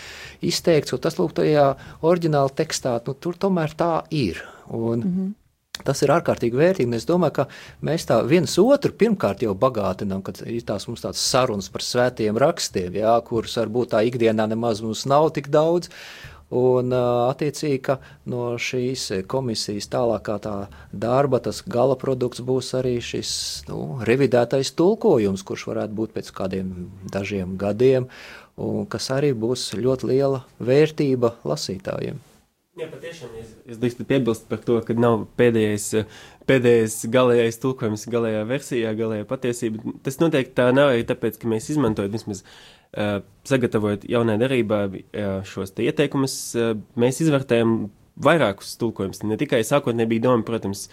izteikts, 0.42 0.96
un 0.98 1.04
tas 1.04 1.20
lūk 1.20 1.36
tajā 1.38 1.68
oriģināla 2.02 2.56
tekstā, 2.58 2.98
nu 3.06 3.14
tur 3.14 3.38
tomēr 3.38 3.78
tā 3.78 3.94
ir. 4.10 4.42
Un, 4.72 5.00
mm 5.00 5.14
-hmm. 5.14 5.30
Tas 5.86 6.02
ir 6.04 6.12
ārkārtīgi 6.14 6.58
vērtīgi. 6.58 6.96
Es 6.96 7.08
domāju, 7.10 7.32
ka 7.32 7.48
mēs 7.82 8.06
tā 8.06 8.20
viens 8.28 8.58
otru 8.62 8.92
pirmkārt 8.92 9.42
jau 9.42 9.56
bagātinām, 9.58 10.22
kad 10.22 10.42
ir 10.46 10.62
tās 10.68 10.88
mums 10.88 11.02
tādas 11.02 11.24
sarunas 11.32 11.70
par 11.70 11.82
svētiem 11.82 12.38
rakstiem, 12.38 12.94
jā, 12.94 13.16
kurus 13.26 13.58
varbūt 13.58 13.94
tā 13.96 14.04
ikdienā 14.06 14.48
nemaz 14.52 14.82
mums 14.82 15.06
nav 15.06 15.32
tik 15.34 15.50
daudz. 15.54 15.90
Un, 16.52 16.92
attiecīgi, 16.92 17.78
ka 17.86 17.98
no 18.28 18.58
šīs 18.60 19.06
komisijas 19.32 19.88
tālākā 19.94 20.36
tā 20.44 20.56
darba, 20.92 21.40
tas 21.40 21.62
gala 21.64 21.96
produkts 21.96 22.44
būs 22.44 22.74
arī 22.76 22.98
šis 23.00 23.32
nu, 23.70 24.02
revidētais 24.08 24.74
tulkojums, 24.76 25.46
kurš 25.48 25.70
varētu 25.72 25.96
būt 26.02 26.18
pēc 26.18 26.34
kādiem 26.36 26.74
dažiem 27.14 27.56
gadiem, 27.62 28.10
un 28.60 28.84
kas 28.92 29.08
arī 29.16 29.32
būs 29.32 29.70
ļoti 29.80 30.12
liela 30.12 30.44
vērtība 30.60 31.38
lasītājiem. 31.48 32.20
Jā, 32.80 32.86
patiešām 32.88 33.34
es, 33.36 33.50
es 33.68 33.80
drīkstu 33.82 34.06
piebilst 34.08 34.46
par 34.48 34.62
to, 34.64 34.78
ka 34.88 34.94
nav 34.96 35.26
pēdējais, 35.36 36.06
pēdējais 36.48 36.94
galīgais 37.12 37.58
tulkojums, 37.60 38.06
galīgā 38.14 38.46
versijā, 38.48 38.94
galīgā 38.96 39.26
patiesība. 39.28 39.92
Tas 40.06 40.22
noteikti 40.22 40.56
tā 40.56 40.70
nav 40.72 40.94
arī 40.94 41.02
tāpēc, 41.10 41.36
ka 41.42 41.50
mēs 41.52 41.66
izmantojam 41.74 42.14
vismaz 42.14 42.40
uh, 42.46 43.18
sagatavojot 43.50 44.06
jaunai 44.08 44.38
darībai 44.40 44.86
uh, 44.88 45.02
šos 45.50 45.76
te 45.76 45.84
ieteikumus, 45.84 46.36
uh, 46.56 46.70
mēs 46.96 47.20
izvērtējam 47.26 47.74
vairākus 48.24 48.78
tulkojumus. 48.80 49.20
Ne 49.28 49.36
tikai 49.42 49.60
sākotnēji 49.68 50.12
bija 50.14 50.26
doma, 50.30 50.46
protams, 50.48 50.86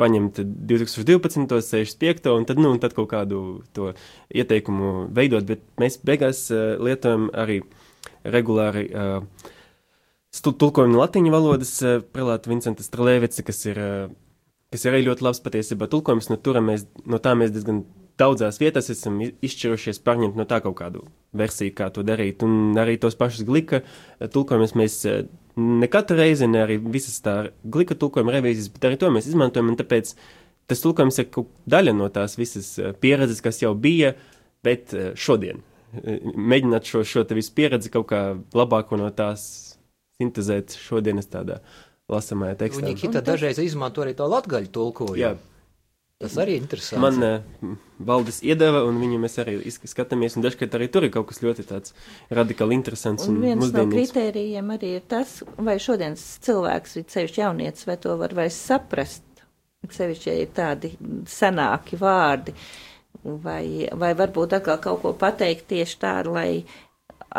paņemt 0.00 0.40
2012, 0.72 1.52
65 1.52 2.30
un 2.32 2.48
tad, 2.48 2.62
nu, 2.62 2.70
un 2.72 2.80
tad 2.80 2.96
kaut 2.96 3.10
kādu 3.12 3.42
to 3.76 3.90
ieteikumu 4.32 5.10
veidot, 5.12 5.44
bet 5.52 5.68
mēs 5.84 6.00
beigās 6.00 6.46
lietojam 6.80 7.28
arī 7.44 7.60
regulāri. 8.24 8.88
Uh, 8.88 9.52
tulkojumu 10.42 10.96
no 10.96 11.02
latīņu 11.04 11.32
valodas 11.32 11.72
eh, 11.84 12.00
prelāta 12.12 12.50
Vincenta 12.50 12.84
Strelēvica, 12.84 13.44
kas 13.46 13.62
ir, 13.68 13.78
eh, 13.80 14.08
kas 14.74 14.86
ir 14.86 14.94
arī 14.94 15.06
ļoti 15.08 15.26
labs 15.26 15.42
patiesībā 15.44 15.88
tulkojums, 15.92 16.30
no, 16.32 16.38
tura 16.40 16.62
mēs, 16.64 16.86
no 17.06 17.20
tā 17.22 17.36
mēs 17.38 17.52
diezgan 17.54 17.84
daudzās 18.20 18.58
vietās 18.60 18.88
esam 18.92 19.18
izšķirušies 19.20 20.00
pārņemt 20.04 20.38
no 20.38 20.46
tā 20.48 20.62
kaut 20.64 20.78
kādu 20.78 21.04
versiju, 21.36 21.74
kā 21.76 21.90
to 21.92 22.04
darīt, 22.06 22.42
un 22.46 22.78
arī 22.80 22.96
tos 23.00 23.18
pašus 23.18 23.46
glika 23.48 23.82
eh, 23.82 24.26
tulkojumus 24.32 24.74
mēs 24.78 24.98
ne 25.56 25.88
katru 25.92 26.18
reizi, 26.20 26.48
ne 26.50 26.64
arī 26.64 26.80
visas 26.82 27.20
tā 27.24 27.36
glika 27.62 27.96
tulkojuma 27.96 28.34
revīzijas, 28.34 28.72
bet 28.74 28.88
arī 28.88 28.98
to 29.00 29.12
mēs 29.12 29.28
izmantojam, 29.30 29.72
tāpēc 29.78 30.16
tas 30.66 30.82
tulkojums 30.82 31.22
ir 31.22 31.30
daļa 31.70 31.94
no 31.96 32.10
tās 32.12 32.34
visas 32.36 32.74
pieredzes, 33.00 33.40
kas 33.44 33.62
jau 33.62 33.72
bija, 33.78 34.16
bet 34.66 34.92
šodien. 35.14 35.62
Mēģināt 35.96 36.88
šo, 36.90 37.04
šo 37.06 37.22
te 37.24 37.36
visu 37.38 37.54
pieredzi 37.56 37.92
kaut 37.94 38.08
kā 38.10 38.20
labāko 38.56 38.98
no 39.00 39.08
tās 39.14 39.65
sintēzēt 40.20 40.76
šodienas 40.80 41.28
tādā 41.32 41.60
lasamajā 42.12 42.56
tekstā. 42.62 42.86
Viņi 42.86 43.02
kita 43.02 43.22
dažreiz 43.26 43.60
izmanto 43.62 44.04
arī 44.04 44.14
to 44.16 44.28
latgaļu 44.30 44.72
tulkojumu. 44.72 45.20
Jā. 45.20 45.36
Tas 46.16 46.32
arī 46.40 46.54
ir 46.56 46.62
interesanti. 46.62 47.00
Man 47.02 47.24
uh, 47.26 47.72
valdes 48.08 48.38
iedeva, 48.40 48.80
un 48.88 48.96
viņu 49.02 49.18
mēs 49.20 49.34
arī 49.42 49.58
skatāmies, 49.68 50.38
un 50.38 50.46
dažkārt 50.46 50.78
arī 50.78 50.86
tur 50.88 51.04
ir 51.04 51.12
kaut 51.12 51.26
kas 51.28 51.42
ļoti 51.44 51.66
tāds 51.68 51.92
radikāli 52.32 52.78
interesants. 52.78 53.26
Un, 53.28 53.36
un 53.36 53.44
viens 53.44 53.60
mūsdienīgs. 53.60 53.92
no 53.92 53.92
kritērijiem 53.92 54.72
arī 54.72 54.94
ir 54.96 55.04
tas, 55.10 55.42
vai 55.60 55.76
šodienas 55.82 56.24
cilvēks, 56.46 56.96
sevišķi 57.12 57.42
jaunietis, 57.42 57.84
vai 57.90 57.98
to 58.00 58.16
var 58.16 58.32
vairs 58.38 58.56
saprast, 58.56 59.26
sevišķi, 59.84 60.30
ja 60.30 60.46
ir 60.46 60.56
tādi 60.56 60.94
senāki 61.28 62.00
vārdi, 62.00 62.56
vai, 63.44 63.90
vai 63.92 64.14
varbūt 64.16 64.56
atkal 64.56 64.80
kaut 64.80 65.04
ko 65.04 65.12
pateikt 65.20 65.68
tieši 65.74 66.00
tā, 66.00 66.16
lai 66.24 66.64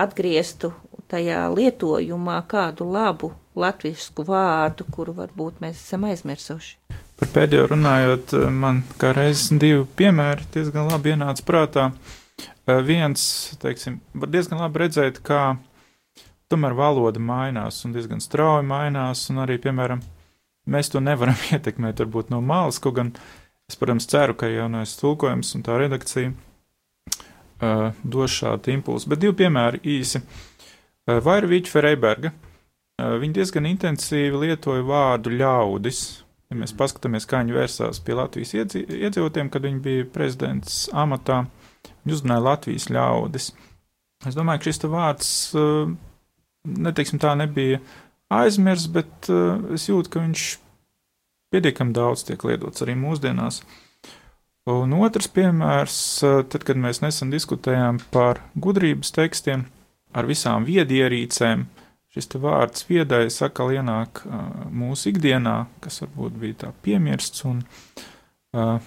atgrieztu 0.04 0.72
tajā 1.12 1.48
lietojumā 1.54 2.42
kādu 2.50 2.88
labu 2.92 3.32
latviešu 3.58 4.26
vārdu, 4.28 4.86
kuru 4.94 5.16
varbūt 5.18 5.62
mēs 5.64 5.80
esam 5.82 6.06
aizmirsuši. 6.10 6.76
Par 7.18 7.32
pēdējo 7.34 7.72
runājot, 7.72 8.36
man 8.54 8.84
kā 9.02 9.10
reizes 9.18 9.50
divi 9.58 9.86
piemēri 9.98 10.46
diezgan 10.54 10.92
labi 10.92 11.16
ienāca 11.16 11.46
prātā. 11.48 11.88
Eh, 12.68 12.82
viens, 12.86 13.24
teiksim, 13.62 14.02
var 14.14 14.30
diezgan 14.30 14.62
labi 14.62 14.84
redzēt, 14.84 15.24
kā 15.26 15.56
tomēr 16.52 16.76
valoda 16.78 17.20
mainās 17.20 17.82
un 17.88 17.96
diezgan 17.96 18.22
strauji 18.24 18.68
mainās, 18.68 19.26
un 19.32 19.42
arī, 19.44 19.58
piemēram, 19.64 20.04
mēs 20.70 20.92
to 20.94 21.02
nevaram 21.02 21.40
ietekmēt 21.56 22.04
varbūt 22.04 22.30
no 22.34 22.44
malas, 22.44 22.78
kaut 22.84 23.00
gan 23.00 23.14
es, 23.68 23.80
protams, 23.80 24.06
ceru, 24.12 24.38
ka 24.38 24.52
jaunais 24.52 24.94
tulkojums 25.00 25.56
un 25.58 25.66
tā 25.66 25.80
redakcija 25.82 26.36
dos 27.60 28.36
šādu 28.38 28.74
impulsu. 28.74 29.10
Bet 29.12 29.22
divi 29.24 29.36
piemēri 29.42 29.82
īsi. 29.98 30.22
Uh, 31.08 31.20
Vairvīķa 31.24 31.74
Freiberga. 31.74 32.34
Uh, 32.98 33.16
viņa 33.22 33.40
diezgan 33.40 33.70
intensīvi 33.70 34.44
lietoja 34.46 34.86
vārdu 34.86 35.34
ļaudis. 35.34 36.02
Ja 36.52 36.58
mēs 36.60 36.76
paskatāmies, 36.78 37.28
kā 37.28 37.42
viņi 37.42 37.56
vērsās 37.58 38.02
pie 38.06 38.16
Latvijas 38.16 38.54
iedzīvotiem, 38.56 39.50
kad 39.52 39.66
viņi 39.66 39.82
bija 39.84 40.06
prezidents 40.14 40.86
amatā, 40.96 41.42
viņi 42.06 42.16
uzrunāja 42.16 42.46
Latvijas 42.46 42.88
ļaudis. 42.94 43.50
Es 44.24 44.38
domāju, 44.38 44.62
ka 44.62 44.70
šis 44.70 44.80
vārds, 44.88 45.32
neteiksim 46.88 47.20
tā, 47.20 47.34
nebija 47.36 47.82
aizmirsts, 48.32 48.88
bet 48.96 49.28
es 49.76 49.90
jūtu, 49.90 50.14
ka 50.14 50.24
viņš 50.24 50.46
pietiekami 51.52 51.92
daudz 52.00 52.24
tiek 52.30 52.48
lietots 52.48 52.86
arī 52.86 52.96
mūsdienās. 52.96 53.60
Uh, 53.60 53.84
Un 54.68 54.92
otrs 55.00 55.30
piemērs, 55.32 55.98
tad, 56.52 56.64
kad 56.68 56.80
mēs 56.80 57.00
nesen 57.00 57.32
diskutējām 57.32 58.02
par 58.12 58.42
gudrības 58.60 59.14
tekstiem 59.16 59.64
ar 60.12 60.28
visām 60.28 60.66
viedierīcēm, 60.68 61.64
šis 62.12 62.28
vārds 62.44 62.84
viedais 62.90 63.40
atkal 63.46 63.72
ienāk 63.78 64.24
uh, 64.26 64.42
mūsu 64.74 65.14
ikdienā, 65.14 65.68
kas 65.84 66.02
varbūt 66.04 66.40
bija 66.42 66.60
tā 66.66 66.72
piemirsts 66.84 67.46
un 67.48 67.62
uh, 68.58 68.82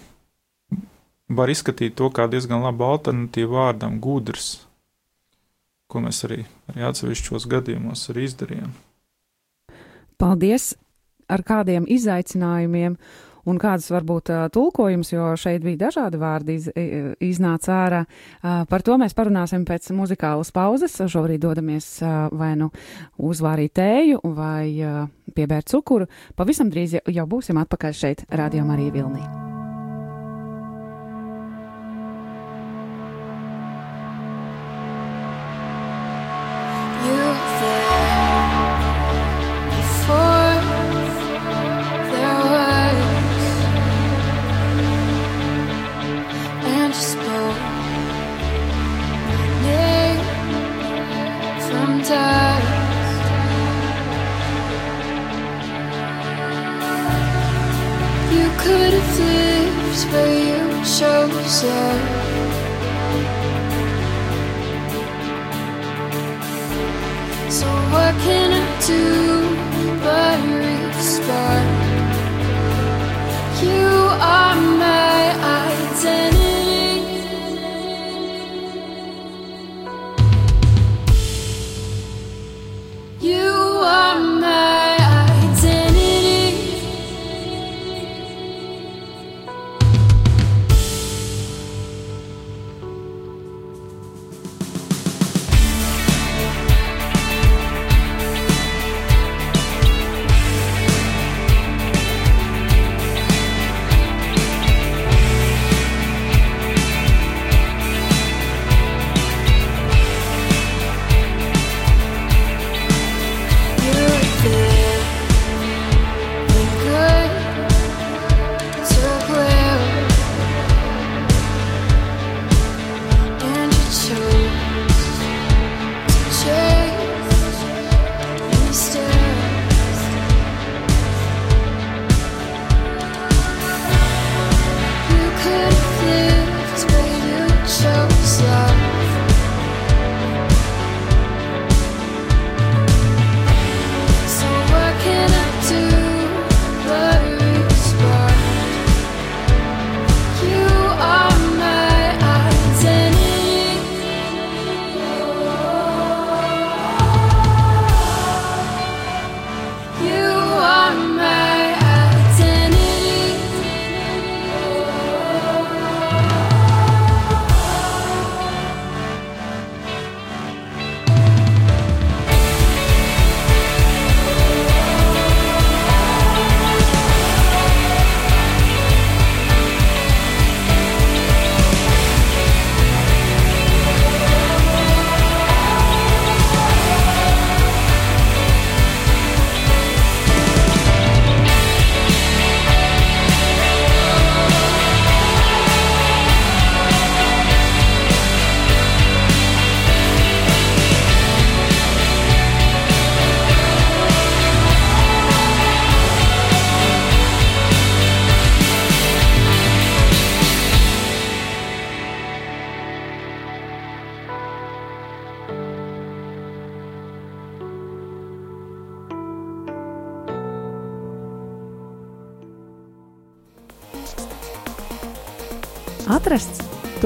var 1.30 1.52
izskatīt 1.52 1.96
to 1.96 2.10
kā 2.12 2.26
diezgan 2.30 2.64
labu 2.64 2.88
alternatīvu 2.90 3.54
vārdam 3.54 3.96
gudrs, 4.02 4.66
ko 5.90 6.02
mēs 6.04 6.24
arī, 6.26 6.42
arī 6.72 6.86
atsevišķos 6.90 7.48
gadījumos 7.50 8.08
arī 8.12 8.28
izdarījām. 8.28 8.76
Paldies! 10.20 10.74
Ar 11.30 11.44
kādiem 11.46 11.84
izaicinājumiem 11.86 12.96
un 13.48 13.58
kādas 13.60 13.90
varbūt 13.92 14.32
tulkojums, 14.54 15.12
jo 15.12 15.30
šeit 15.40 15.64
bija 15.64 15.86
dažādi 15.86 16.20
vārdi 16.20 16.56
iz, 16.60 16.70
iznāca 17.24 17.76
ārā. 17.76 18.02
Par 18.70 18.86
to 18.86 18.96
mēs 19.00 19.16
parunāsim 19.16 19.66
pēc 19.68 19.90
muzikālas 19.96 20.52
pauzes. 20.54 20.98
Šobrīd 21.00 21.42
dodamies 21.44 21.92
vai 22.32 22.54
nu 22.60 22.70
uzvārīt 23.18 23.76
tēju 23.80 24.22
vai 24.36 24.70
piebērt 25.34 25.70
cukuru. 25.72 26.10
Pavisam 26.36 26.72
drīz 26.72 27.00
jau 27.00 27.28
būsim 27.30 27.60
atpakaļ 27.62 27.96
šeit, 28.04 28.26
Radio 28.30 28.66
Marija 28.68 28.98
Vilnī. 28.98 29.49
Yeah. 61.62 61.89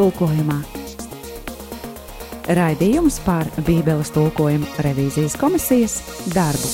Tulkojumā. 0.04 0.58
Raidījums 2.52 3.16
par 3.24 3.48
Bībeles 3.64 4.10
tulkojumu 4.12 4.68
revīzijas 4.84 5.36
komisijas 5.40 5.94
darbu. 6.34 6.72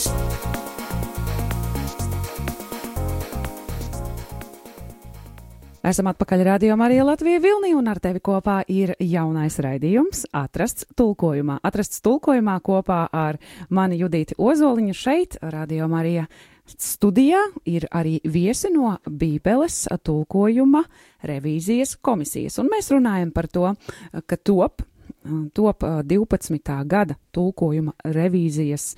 Esam 5.86 6.10
atpakaļ 6.10 6.42
rādījumā 6.48 6.88
arī 6.90 6.98
Latvijā 7.06 7.38
Vilnī, 7.42 7.70
un 7.78 7.86
ar 7.90 8.02
tevi 8.02 8.18
kopā 8.18 8.60
ir 8.66 8.96
jaunais 8.98 9.60
raidījums 9.62 10.26
Atrasts 10.34 10.90
tulkojumā. 10.98 11.60
Atrasts 11.62 12.02
tulkojumā 12.02 12.58
kopā 12.66 13.04
ar 13.14 13.38
mani 13.70 14.02
Judīti 14.02 14.34
Ozoliņu 14.38 14.96
šeit, 15.06 15.38
rādījumā 15.38 16.02
arī 16.02 16.16
Studijā 16.78 17.40
ir 17.68 17.86
arī 17.90 18.18
viesi 18.24 18.70
no 18.72 18.94
Bībeles 19.06 19.82
tulkojuma 20.06 20.84
revīzijas 21.26 21.96
komisijas, 22.02 22.60
un 22.62 22.70
mēs 22.72 22.92
runājam 22.94 23.32
par 23.34 23.48
to, 23.50 23.72
ka 24.26 24.36
top 24.36 24.84
top 25.54 25.84
12. 26.04 26.84
gada 26.88 27.16
tulkojuma 27.34 27.92
revīzijas 28.04 28.94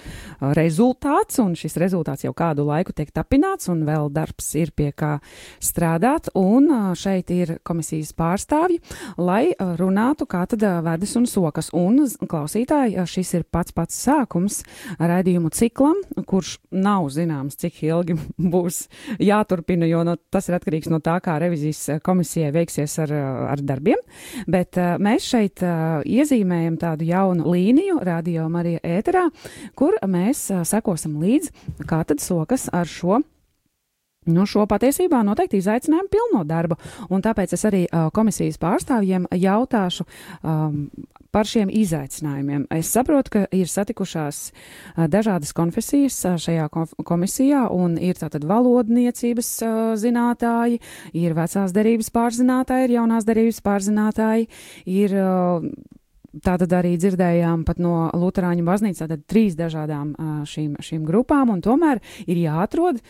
rezultāts, 0.57 1.39
un 1.43 1.55
šis 1.59 1.77
rezultāts 1.81 2.25
jau 2.25 2.33
kādu 2.37 2.65
laiku 2.69 2.95
tiek 2.97 3.11
tapināts, 3.15 3.69
un 3.73 3.85
vēl 3.89 4.09
darbs 4.15 4.53
ir 4.59 4.73
pie 4.77 4.91
kā 4.97 5.17
strādāt, 5.63 6.31
un 6.39 6.95
šeit 6.99 7.33
ir 7.35 7.57
komisijas 7.67 8.15
pārstāvji, 8.17 8.81
lai 9.21 9.53
runātu, 9.59 10.27
kā 10.31 10.45
tad 10.51 10.65
vedas 10.87 11.15
un 11.19 11.27
sokas. 11.29 11.73
Un, 11.77 12.01
klausītāji, 12.29 12.97
šis 13.09 13.35
ir 13.39 13.47
pats 13.53 13.75
pats 13.77 13.99
sākums 14.07 14.63
raidījumu 15.01 15.53
ciklam, 15.55 16.01
kurš 16.29 16.57
nav 16.73 17.11
zināms, 17.13 17.59
cik 17.61 17.83
ilgi 17.89 18.17
būs 18.55 18.87
jāturpina, 19.23 19.89
jo 19.91 20.05
no, 20.07 20.17
tas 20.33 20.49
ir 20.49 20.59
atkarīgs 20.59 20.91
no 20.93 21.03
tā, 21.05 21.19
kā 21.25 21.37
revizijas 21.43 22.01
komisijai 22.07 22.53
veiksies 22.55 22.97
ar, 23.05 23.15
ar 23.53 23.63
darbiem, 23.63 24.01
bet 24.51 24.79
mēs 25.03 25.29
šeit 25.33 25.63
iezīmējam 26.13 26.79
tādu 26.83 27.09
jaunu 27.09 27.53
līniju 27.55 28.01
radio 28.05 28.49
Marija 28.53 28.83
ēterā, 28.85 29.29
kur 29.79 29.99
mēs 30.07 30.49
sekosim 30.69 31.19
līdzi, 31.23 31.53
kā 31.89 32.03
tad 32.09 32.23
sokas 32.25 32.69
ar 32.73 32.89
šo 32.89 33.23
Nu, 34.23 34.45
šo 34.47 34.69
patiesībā 34.71 35.19
noteikti 35.27 35.59
izaicinājumu 35.59 36.11
pilno 36.11 36.45
darbu, 36.47 36.77
un 37.11 37.23
tāpēc 37.25 37.57
es 37.57 37.65
arī 37.67 37.81
uh, 37.89 38.07
komisijas 38.15 38.61
pārstāvjiem 38.63 39.25
jautāšu 39.35 40.05
um, 40.07 40.85
par 41.35 41.49
šiem 41.51 41.73
izaicinājumiem. 41.75 42.69
Es 42.71 42.93
saprotu, 42.95 43.33
ka 43.35 43.43
ir 43.51 43.67
satikušās 43.67 44.39
uh, 44.53 45.09
dažādas 45.11 45.51
konfesijas 45.59 46.21
uh, 46.29 46.37
šajā 46.39 46.69
komisijā, 47.03 47.65
un 47.75 47.97
ir 47.99 48.21
tātad 48.21 48.47
valodniecības 48.47 49.51
uh, 49.67 49.81
zinātāji, 49.99 50.79
ir 51.19 51.35
vecās 51.35 51.75
derības 51.75 52.13
pārzinātāji, 52.15 52.87
ir 52.87 52.95
jaunās 53.01 53.27
derības 53.27 53.59
pārzinātāji, 53.67 54.47
ir 54.87 55.19
uh, 55.19 55.67
Tātad 56.33 56.73
arī 56.73 56.95
dzirdējām 56.97 57.67
pat 57.69 57.81
no 57.83 58.09
Lutāņu 58.17 58.65
baznīcas, 58.65 59.03
tātad 59.05 59.25
trīs 59.29 59.57
dažādām 59.59 60.15
šīm, 60.49 60.79
šīm 60.81 61.05
grupām, 61.05 61.53
un 61.53 61.61
tomēr 61.65 62.01
ir 62.25 62.41
jāatrod 62.41 63.03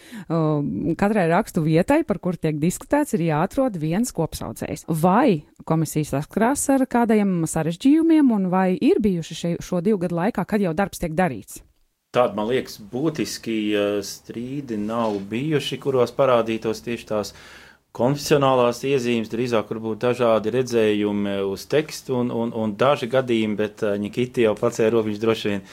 katrai 0.98 1.28
rakstu 1.30 1.62
vietai, 1.62 2.00
par 2.08 2.18
kur 2.18 2.34
tiek 2.34 2.58
diskutēts, 2.58 3.14
ir 3.14 3.28
jāatrod 3.28 3.78
viens 3.78 4.10
kopsaucējs. 4.16 4.88
Vai 4.90 5.44
komisijas 5.68 6.16
saskarās 6.16 6.66
ar 6.74 6.86
kādiem 6.90 7.44
sarežģījumiem, 7.46 8.34
un 8.34 8.50
vai 8.50 8.72
ir 8.74 8.98
bijuši 9.02 9.38
še, 9.38 9.56
šo 9.62 9.84
divu 9.86 10.02
gadu 10.02 10.18
laikā, 10.18 10.42
kad 10.42 10.64
jau 10.64 10.74
darbs 10.74 11.02
tiek 11.02 11.14
darīts? 11.14 11.62
Tādi, 12.12 12.36
man 12.36 12.50
liekas, 12.50 12.74
būtiski 12.92 13.54
strīdi 14.04 14.76
nav 14.76 15.14
bijuši, 15.30 15.78
kuros 15.80 16.10
parādītos 16.12 16.82
tieši 16.84 17.06
tās 17.08 17.30
uh, 17.32 17.61
konfesionālās 17.96 18.80
iezīmes, 18.88 19.30
drīzāk 19.32 19.68
varbūt 19.72 20.00
dažādi 20.00 20.52
redzējumi 20.54 21.40
uz 21.44 21.66
tekstu 21.68 22.16
un, 22.22 22.30
un, 22.32 22.52
un 22.56 22.76
daži 22.80 23.08
gadījumi, 23.12 23.58
bet 23.58 23.84
uh, 23.84 23.98
Nikita 24.00 24.46
jau 24.46 24.54
pacēla 24.56 24.94
robiņš 24.94 25.18
droši 25.20 25.50
vien 25.50 25.66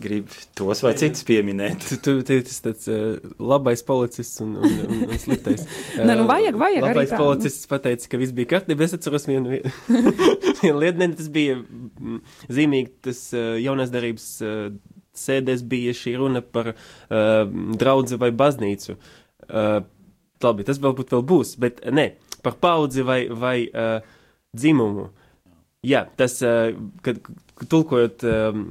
grib 0.00 0.32
tos 0.56 0.82
vai 0.84 0.92
citus 1.00 1.24
pieminēt. 1.28 1.84
Tu, 2.04 2.16
esi 2.34 2.62
tāds 2.64 2.88
uh, 2.92 3.16
labais 3.40 3.84
policists 3.84 4.42
un, 4.44 4.54
un, 4.60 4.76
un, 4.86 5.02
un 5.08 5.20
sliktais. 5.20 5.64
Uh, 5.96 6.04
Nē, 6.08 6.16
nu 6.20 6.26
vajag, 6.28 6.56
vajag 6.60 6.84
labais 6.84 7.02
arī 7.02 7.12
tā. 7.12 7.20
policists 7.20 7.70
pateica, 7.70 8.10
ka 8.12 8.20
viss 8.20 8.36
bija 8.36 8.54
kārtībā. 8.54 8.84
Es 8.88 8.96
atceros 8.96 9.28
vienu, 9.28 9.60
vienu 10.62 10.76
lietu, 10.80 11.00
ne, 11.00 11.10
tas 11.16 11.28
bija 11.32 11.58
mm, 11.60 12.22
zīmīgi, 12.58 12.92
tas 13.08 13.20
uh, 13.36 13.54
jaunās 13.60 13.92
darības 13.92 14.30
uh, 14.44 14.70
sēdēs 15.16 15.64
bija 15.68 15.96
šī 15.96 16.16
runa 16.20 16.44
par 16.44 16.72
uh, 16.72 17.44
draudzi 17.80 18.20
vai 18.20 18.32
baznīcu. 18.36 18.98
Uh, 19.46 19.84
labi, 20.44 20.66
tas 20.66 20.80
varbūt 20.82 21.14
vēl 21.14 21.24
būs, 21.26 21.56
bet 21.62 21.80
ne, 21.94 22.10
par 22.44 22.58
paudzi 22.60 23.04
vai, 23.06 23.20
vai 23.30 23.58
uh, 23.68 23.98
dzimumu. 24.56 25.10
Jā, 25.86 26.06
tas, 26.18 26.38
uh, 26.44 26.74
kad 27.04 27.20
tulkojot, 27.70 28.24
um, 28.26 28.64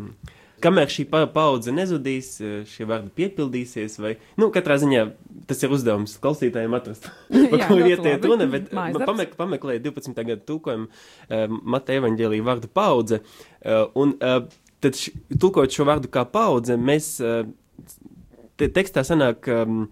kamēr 0.64 0.92
šī 0.92 1.06
paudze 1.34 1.74
nezudīs, 1.76 2.36
šie 2.70 2.88
vārdi 2.90 3.12
piepildīsies, 3.18 3.98
vai, 4.02 4.16
nu, 4.42 4.50
katrā 4.54 4.78
ziņā 4.82 5.06
tas 5.50 5.62
ir 5.64 5.74
uzdevums 5.76 6.18
klausītājiem 6.24 6.76
atrast, 6.78 7.10
par 7.52 7.66
ko 7.68 7.80
ir 7.80 7.92
ietiet 7.94 8.26
runa, 8.26 8.48
bet 8.52 8.72
pamek, 8.74 9.36
pameklējiet 9.40 9.86
12. 9.86 10.22
gadu 10.22 10.46
tulkojumu 10.52 10.90
uh, 10.90 11.58
Mata 11.76 11.98
evaņģēlī 11.98 12.42
vārdu 12.46 12.72
paudze, 12.72 13.22
uh, 13.22 13.86
un 14.00 14.16
uh, 14.20 14.42
tad 14.84 14.98
š, 14.98 15.14
tulkojot 15.42 15.76
šo 15.76 15.88
vārdu 15.88 16.12
kā 16.12 16.26
paudze, 16.30 16.78
mēs 16.78 17.16
uh, 17.24 17.44
te, 18.60 18.70
tekstā 18.72 19.06
sanāk 19.08 19.50
um, 19.52 19.86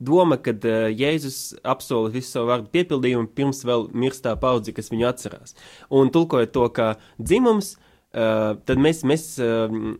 doma, 0.00 0.40
ka 0.40 0.54
uh, 0.56 0.88
Jēzus 0.88 1.54
apsola 1.62 2.12
visu 2.12 2.32
savu 2.34 2.50
vārdu 2.50 2.72
piepildījumu 2.74 3.30
pirms 3.36 3.64
vēl 3.68 3.88
mirstā 3.92 4.34
paudze, 4.40 4.74
kas 4.76 4.90
viņu 4.92 5.08
atcerās. 5.10 5.56
Un 5.92 6.12
tulkojot 6.14 6.54
to 6.56 6.68
kā 6.76 6.92
dzimums, 7.20 7.76
uh, 7.76 8.56
tad 8.66 8.82
mēs, 8.82 9.04
mēs 9.06 9.32
uh, 9.44 9.98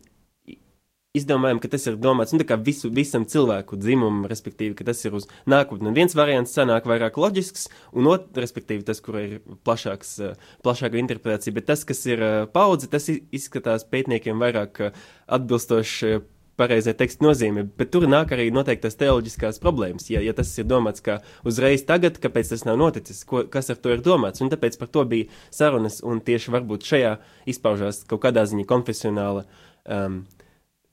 izdomājam, 1.17 1.59
ka 1.63 1.71
tas 1.73 1.87
ir 1.91 1.99
domāts 2.01 2.35
nu, 2.35 2.45
visu, 2.65 2.91
visam 2.95 3.25
cilvēku 3.29 3.79
dzimumam, 3.81 4.29
respektīvi, 4.31 4.77
ka 4.79 4.87
tas 4.87 5.03
ir 5.05 5.17
uz 5.19 5.27
nākotni. 5.51 5.91
Un 5.91 5.97
viens 5.97 6.15
variants 6.15 6.55
sanāk 6.55 6.87
vairāk 6.91 7.19
loģisks, 7.19 7.69
un 7.93 8.11
otrs, 8.13 8.39
respektīvi, 8.45 8.87
tas, 8.87 9.03
kur 9.03 9.19
ir 9.19 9.39
plašāks, 9.67 10.13
eh, 10.23 10.51
plašāka 10.65 11.01
interpretācija, 11.03 11.55
bet 11.57 11.67
tas, 11.71 11.85
kas 11.89 12.05
ir 12.07 12.23
eh, 12.23 12.37
paudze, 12.53 12.91
tas 12.91 13.11
izskatās 13.11 13.87
pētniekiem 13.91 14.39
vairāk 14.43 14.85
eh, 14.87 15.01
atbilstoši 15.27 16.21
pareizai 16.61 16.95
teksta 16.99 17.25
nozīme, 17.25 17.65
bet 17.81 17.93
tur 17.95 18.07
nāk 18.11 18.35
arī 18.37 18.51
noteiktas 18.55 18.99
teoloģiskās 19.01 19.61
problēmas. 19.63 20.11
Ja, 20.13 20.23
ja 20.25 20.35
tas 20.37 20.53
ir 20.61 20.69
domāts 20.69 21.05
kā 21.05 21.19
uzreiz 21.49 21.87
tagad, 21.89 22.21
kāpēc 22.23 22.53
tas 22.53 22.67
nav 22.69 22.79
noticis, 22.81 23.23
ko, 23.29 23.47
kas 23.51 23.73
ar 23.73 23.81
to 23.81 23.95
ir 23.95 24.05
domāts, 24.05 24.45
un 24.45 24.53
tāpēc 24.53 24.77
par 24.81 24.93
to 24.93 25.07
bija 25.09 25.31
sarunas, 25.55 26.01
un 26.05 26.23
tieši 26.25 26.55
varbūt 26.55 26.87
šajā 26.93 27.17
izpaužās 27.51 28.05
kaut 28.11 28.25
kādā 28.27 28.45
ziņā 28.51 28.69
konfesionāla 28.69 29.47
um, 29.89 30.23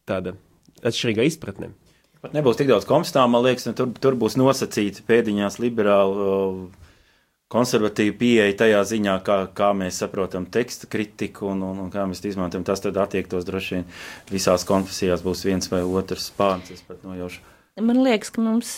tāda 0.07 0.37
atšķirīga 0.87 1.27
izpratne. 1.27 1.73
Pat 2.23 2.33
nebūs 2.33 2.57
tik 2.57 2.71
daudz 2.71 2.87
komstāma, 2.89 3.35
man 3.35 3.45
liekas, 3.45 3.67
tur, 3.77 3.91
tur 4.01 4.17
būs 4.17 4.39
nosacīta 4.39 5.03
pēdiņās 5.07 5.59
liberāla 5.61 6.31
konservatīva 7.51 8.15
pieeja 8.19 8.55
tajā 8.63 8.79
ziņā, 8.91 9.17
kā, 9.25 9.37
kā 9.55 9.71
mēs 9.77 10.01
saprotam 10.03 10.47
teksta 10.51 10.89
kritiku 10.91 11.51
un, 11.53 11.63
un, 11.63 11.83
un 11.85 11.91
kā 11.91 12.03
mēs 12.09 12.23
izmantojam. 12.27 12.65
Tas 12.67 12.83
tad 12.83 12.99
attiektos 12.99 13.47
droši 13.47 13.77
vien 13.77 13.85
visās 14.31 14.67
konfesijās 14.67 15.23
būs 15.25 15.45
viens 15.47 15.71
vai 15.71 15.83
otrs 15.85 16.31
spārns, 16.31 16.73
es 16.75 16.83
pat 16.87 17.05
nojaušu. 17.07 17.43
Man 17.77 17.99
liekas, 18.01 18.31
ka 18.33 18.41
mums 18.41 18.71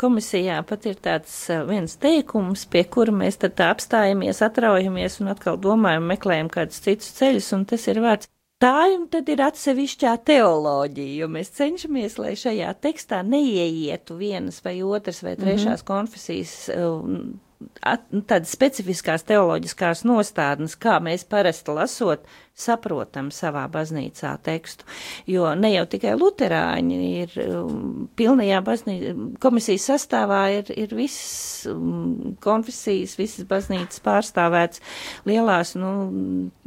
komisijā 0.00 0.62
pat 0.64 0.86
ir 0.88 0.96
tāds 1.04 1.34
viens 1.68 1.98
teikums, 2.00 2.64
pie 2.72 2.86
kura 2.88 3.12
mēs 3.12 3.36
tad 3.42 3.58
tā 3.58 3.68
apstājamies, 3.74 4.40
atraujamies 4.46 5.18
un 5.20 5.34
atkal 5.34 5.60
domājam, 5.60 6.08
meklējam 6.08 6.48
kādus 6.48 6.80
citus 6.80 7.12
ceļus, 7.18 7.50
un 7.58 7.66
tas 7.68 7.84
ir 7.92 8.00
vārds 8.00 8.30
Tā 8.60 8.90
un 8.92 9.06
tad 9.08 9.28
ir 9.32 9.40
atsevišķā 9.40 10.10
teoloģija, 10.28 11.12
jo 11.22 11.28
mēs 11.32 11.48
cenšamies, 11.56 12.18
lai 12.20 12.34
šajā 12.36 12.74
tekstā 12.84 13.22
neieietu 13.24 14.18
vienas 14.18 14.58
vai 14.60 14.74
otras 14.84 15.22
vai 15.24 15.32
trešās 15.38 15.64
mm 15.64 15.78
-hmm. 15.78 15.86
konfesijas 15.88 16.52
at, 16.68 17.40
tādas 17.80 18.52
specifiskās 18.54 19.24
teoloģiskās 19.28 20.04
nostādnes, 20.08 20.76
kā 20.80 20.96
mēs 21.04 21.26
parasti 21.28 21.74
lasot, 21.76 22.24
saprotam 22.60 23.30
savā 23.32 23.62
baznīcā 23.72 24.34
tekstu. 24.44 24.84
Jo 25.30 25.52
ne 25.56 25.70
jau 25.72 25.86
tikai 25.88 26.12
luterāņi 26.18 26.98
ir 27.22 27.36
um, 27.44 28.08
pilnajā 28.18 28.60
baznīcā, 28.66 29.14
komisijas 29.40 29.86
sastāvā 29.92 30.40
ir, 30.58 30.72
ir 30.76 30.92
visas 30.96 31.70
um, 31.70 32.34
konfesijas, 32.44 33.16
visas 33.20 33.48
baznīcas 33.48 34.02
pārstāvēts 34.04 34.84
lielās, 35.28 35.74
nu, 35.80 35.92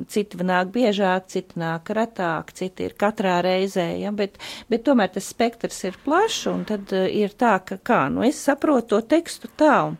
citi 0.10 0.41
nāk 0.41 0.73
biežāk, 0.73 1.29
citi 1.34 1.62
nāk 1.62 1.93
retāk, 1.93 2.53
citi 2.58 2.89
ir 2.89 2.97
katrā 2.97 3.39
reizē, 3.45 3.91
ja, 4.01 4.13
bet, 4.15 4.39
bet 4.73 4.86
tomēr 4.88 5.13
tas 5.13 5.29
spektrs 5.34 5.84
ir 5.89 5.99
plašs, 6.06 6.47
un 6.53 6.65
tad 6.69 6.93
uh, 6.95 7.06
ir 7.10 7.38
tā, 7.38 7.60
ka 7.65 7.77
kā, 7.82 8.06
nu, 8.13 8.25
es 8.25 8.41
saprotu 8.41 8.95
to 8.95 9.03
tekstu 9.13 9.49
tā, 9.58 9.75
un 9.91 9.99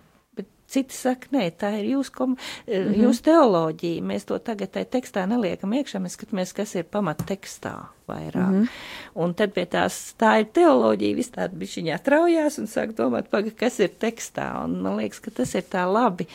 Citi 0.74 0.96
saka, 0.98 1.30
nē, 1.36 1.44
tā 1.60 1.70
ir 1.78 1.92
jūsu, 1.92 2.14
kom, 2.16 2.32
mm 2.34 2.74
-hmm. 2.74 3.02
jūsu 3.04 3.22
teoloģija. 3.28 4.02
Mēs 4.02 4.26
to 4.26 4.40
tagad 4.40 4.72
tai 4.74 4.86
tekstā 4.86 5.28
neliekam 5.30 5.74
iekšā, 5.74 6.02
mēs 6.02 6.18
skatāmies, 6.18 6.54
kas 6.54 6.76
ir 6.76 6.84
pamat 6.84 7.22
tekstā 7.30 7.76
vairāk. 8.08 8.50
Mm 8.50 8.64
-hmm. 8.64 8.68
Un 9.16 9.34
tad 9.34 9.54
pie 9.54 9.66
tās, 9.66 10.16
tā 10.18 10.40
ir 10.40 10.46
teoloģija, 10.54 11.16
viss 11.16 11.32
tāda 11.32 11.54
bišķiņā 11.54 12.00
traujās 12.04 12.60
un 12.60 12.68
sāk 12.68 12.96
domāt, 12.98 13.30
paga, 13.30 13.52
kas 13.52 13.80
ir 13.80 13.90
tekstā. 13.90 14.64
Un 14.64 14.82
man 14.82 14.98
liekas, 14.98 15.20
ka 15.20 15.32
tas 15.32 15.56
ir 15.56 15.64
tā 15.64 15.86
labi, 15.94 16.28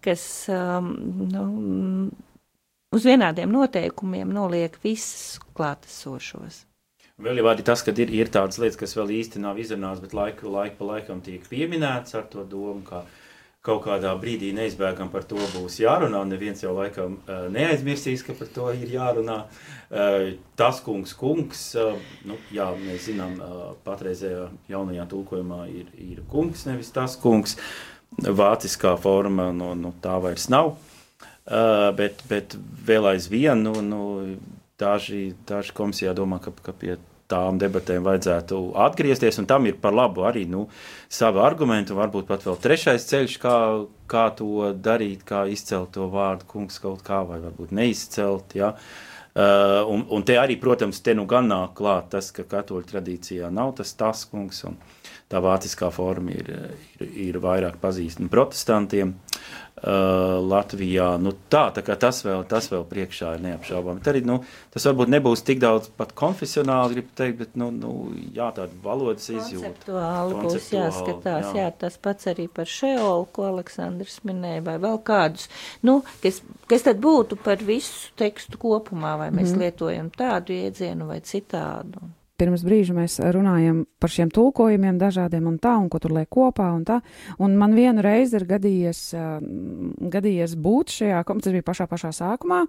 kas, 0.00 0.48
um, 0.48 0.96
nu, 1.32 2.10
uz 2.92 3.04
vienādiem 3.04 3.50
noteikumiem 3.52 4.28
noliek 4.28 4.78
visus 4.84 5.40
klātesošos. 5.54 6.66
Vēl 7.16 7.38
jau 7.40 7.46
arī 7.48 7.62
tas, 7.64 7.80
ka 7.82 7.94
ir, 7.96 8.10
ir 8.12 8.28
tādas 8.28 8.58
lietas, 8.60 8.76
kas 8.76 8.92
vēl 8.96 9.08
īsti 9.08 9.40
nav 9.40 9.56
izrunātas, 9.56 10.02
bet 10.04 10.12
laiku, 10.12 10.50
laiku 10.52 10.76
pa 10.76 10.84
laikam 10.84 11.22
tiek 11.24 11.46
pieminēts 11.48 12.14
ar 12.14 12.26
to 12.28 12.44
domu, 12.44 12.82
ka 12.84 13.06
kaut 13.66 13.82
kādā 13.86 14.12
brīdī 14.20 14.52
neizbēgam 14.56 15.10
par 15.12 15.26
to 15.28 15.40
būs 15.54 15.80
jārunā. 15.82 16.22
Neviens 16.28 16.62
jau 16.62 16.74
laikam 16.76 17.18
uh, 17.18 17.46
neaizmirsīs, 17.52 18.24
ka 18.26 18.36
par 18.38 18.50
to 18.54 18.68
ir 18.76 18.92
jārunā. 18.94 19.40
Uh, 19.86 20.34
tas 20.58 20.80
kungs, 20.84 21.14
kungs, 21.18 21.64
uh, 21.78 21.98
nu, 22.28 22.38
jā, 22.54 22.68
mēs 22.80 23.08
zinām, 23.10 23.36
patreizējā 23.86 24.48
jaunajā 24.70 25.06
tulkojumā 25.10 25.62
ir, 25.72 25.90
ir 26.02 26.22
kungs, 26.30 26.66
nevis 26.68 26.92
tas 26.94 27.18
kungs. 27.20 27.58
Vāciskā 28.16 28.94
forma 29.02 29.50
no, 29.52 29.74
no 29.76 29.90
tā 30.02 30.14
vairs 30.22 30.46
nav. 30.48 30.76
Bet, 31.46 32.22
bet 32.26 32.54
vēl 32.86 33.06
aizvien 33.12 33.60
nu, 33.62 33.74
nu, 33.84 34.00
daži, 34.80 35.34
daži 35.46 35.74
komisijā 35.76 36.14
domā, 36.16 36.40
ka, 36.42 36.54
ka 36.64 36.74
pie 36.74 36.96
tām 37.30 37.58
debatēm 37.58 38.04
vajadzētu 38.06 38.60
atgriezties, 38.86 39.40
un 39.42 39.48
tam 39.50 39.66
ir 39.66 39.80
par 39.82 39.96
labu 39.96 40.26
arī 40.28 40.44
nu, 40.50 40.66
savu 41.12 41.42
argumentu, 41.44 41.96
varbūt 41.98 42.28
pat 42.28 42.46
vēl 42.46 42.58
trešais 42.62 43.08
ceļš, 43.10 43.36
kā, 43.42 43.56
kā 44.10 44.28
to 44.38 44.70
darīt, 44.72 45.26
kā 45.26 45.44
izcelt 45.50 45.92
to 45.96 46.08
vārdu 46.12 46.48
kungs 46.50 46.78
kaut 46.82 47.02
kā, 47.06 47.22
vai 47.26 47.40
varbūt 47.42 47.74
neizcelt. 47.76 48.56
Ja. 48.58 48.74
Uh, 49.36 49.82
un, 49.92 50.06
un 50.16 50.22
te 50.24 50.38
arī, 50.40 50.56
protams, 50.56 51.02
te 51.04 51.12
nu 51.12 51.26
gan 51.28 51.50
nāk 51.50 51.74
klāt 51.76 52.08
tas, 52.14 52.30
ka 52.32 52.46
katoļu 52.48 52.86
tradīcijā 52.88 53.50
nav 53.52 53.74
tas 53.76 53.92
tas 53.98 54.24
kungs, 54.30 54.62
un 54.64 54.78
tā 55.32 55.42
vāciskā 55.42 55.90
forma 55.94 56.34
ir, 56.34 56.50
ir, 56.98 57.06
ir 57.28 57.38
vairāk 57.42 57.80
pazīstama 57.82 58.32
protestantiem. 58.32 59.16
Uh, 59.76 60.40
Latvijā. 60.40 61.18
Nu, 61.20 61.34
tā, 61.52 61.66
tā 61.76 61.82
tas 61.84 62.22
vēl, 62.24 62.46
tas 62.48 62.70
vēl 62.72 62.86
priekšā 62.88 63.34
ir 63.36 63.42
neapšaubāmi. 63.44 64.00
Arī, 64.08 64.22
nu, 64.24 64.38
tas 64.72 64.86
varbūt 64.88 65.12
nebūs 65.12 65.44
tik 65.44 65.60
daudz 65.60 65.90
pat 66.00 66.14
konfesionāli, 66.16 66.96
gribu 66.96 67.12
teikt, 67.20 67.36
bet, 67.42 67.52
nu, 67.60 67.68
nu 67.76 67.92
jā, 68.32 68.48
tāda 68.56 68.72
valodas 68.82 69.28
izjūta. 69.28 69.68
Konceptuāli 69.68 70.40
būs 70.46 70.70
jāskatās, 70.72 71.52
jā. 71.52 71.66
jā, 71.66 71.68
tas 71.84 72.00
pats 72.00 72.32
arī 72.32 72.48
par 72.48 72.72
šeolu, 72.72 73.28
ko 73.36 73.50
Aleksandrs 73.50 74.22
minēja, 74.24 74.64
vai 74.64 74.78
vēl 74.80 74.96
kādus, 75.04 75.50
nu, 75.84 76.00
kas, 76.24 76.40
kas 76.72 76.88
tad 76.88 77.04
būtu 77.04 77.36
par 77.44 77.60
visu 77.60 78.16
tekstu 78.16 78.56
kopumā, 78.62 79.18
vai 79.20 79.28
mēs 79.28 79.52
mm. 79.52 79.66
lietojam 79.66 80.08
tādu 80.16 80.56
iedzienu 80.56 81.12
vai 81.12 81.20
citādu 81.20 82.15
pirms 82.38 82.64
brīža 82.66 82.94
mēs 82.96 83.18
runājam 83.34 83.84
par 84.00 84.12
šiem 84.12 84.30
tulkojumiem 84.34 84.98
dažādiem 85.00 85.46
un 85.48 85.56
tā, 85.62 85.74
un 85.80 85.88
ko 85.92 86.00
tur 86.02 86.14
liek 86.16 86.28
kopā 86.32 86.68
un 86.76 86.84
tā. 86.86 87.00
Un 87.42 87.56
man 87.58 87.74
vienu 87.76 88.04
reizi 88.04 88.36
ir 88.38 88.46
gadījies, 88.48 89.00
uh, 89.16 89.38
gadījies 90.12 90.56
būt 90.60 90.94
šajā, 90.98 91.22
tas 91.26 91.54
bija 91.54 91.66
pašā 91.66 91.86
pašā 91.90 92.12
sākumā, 92.16 92.62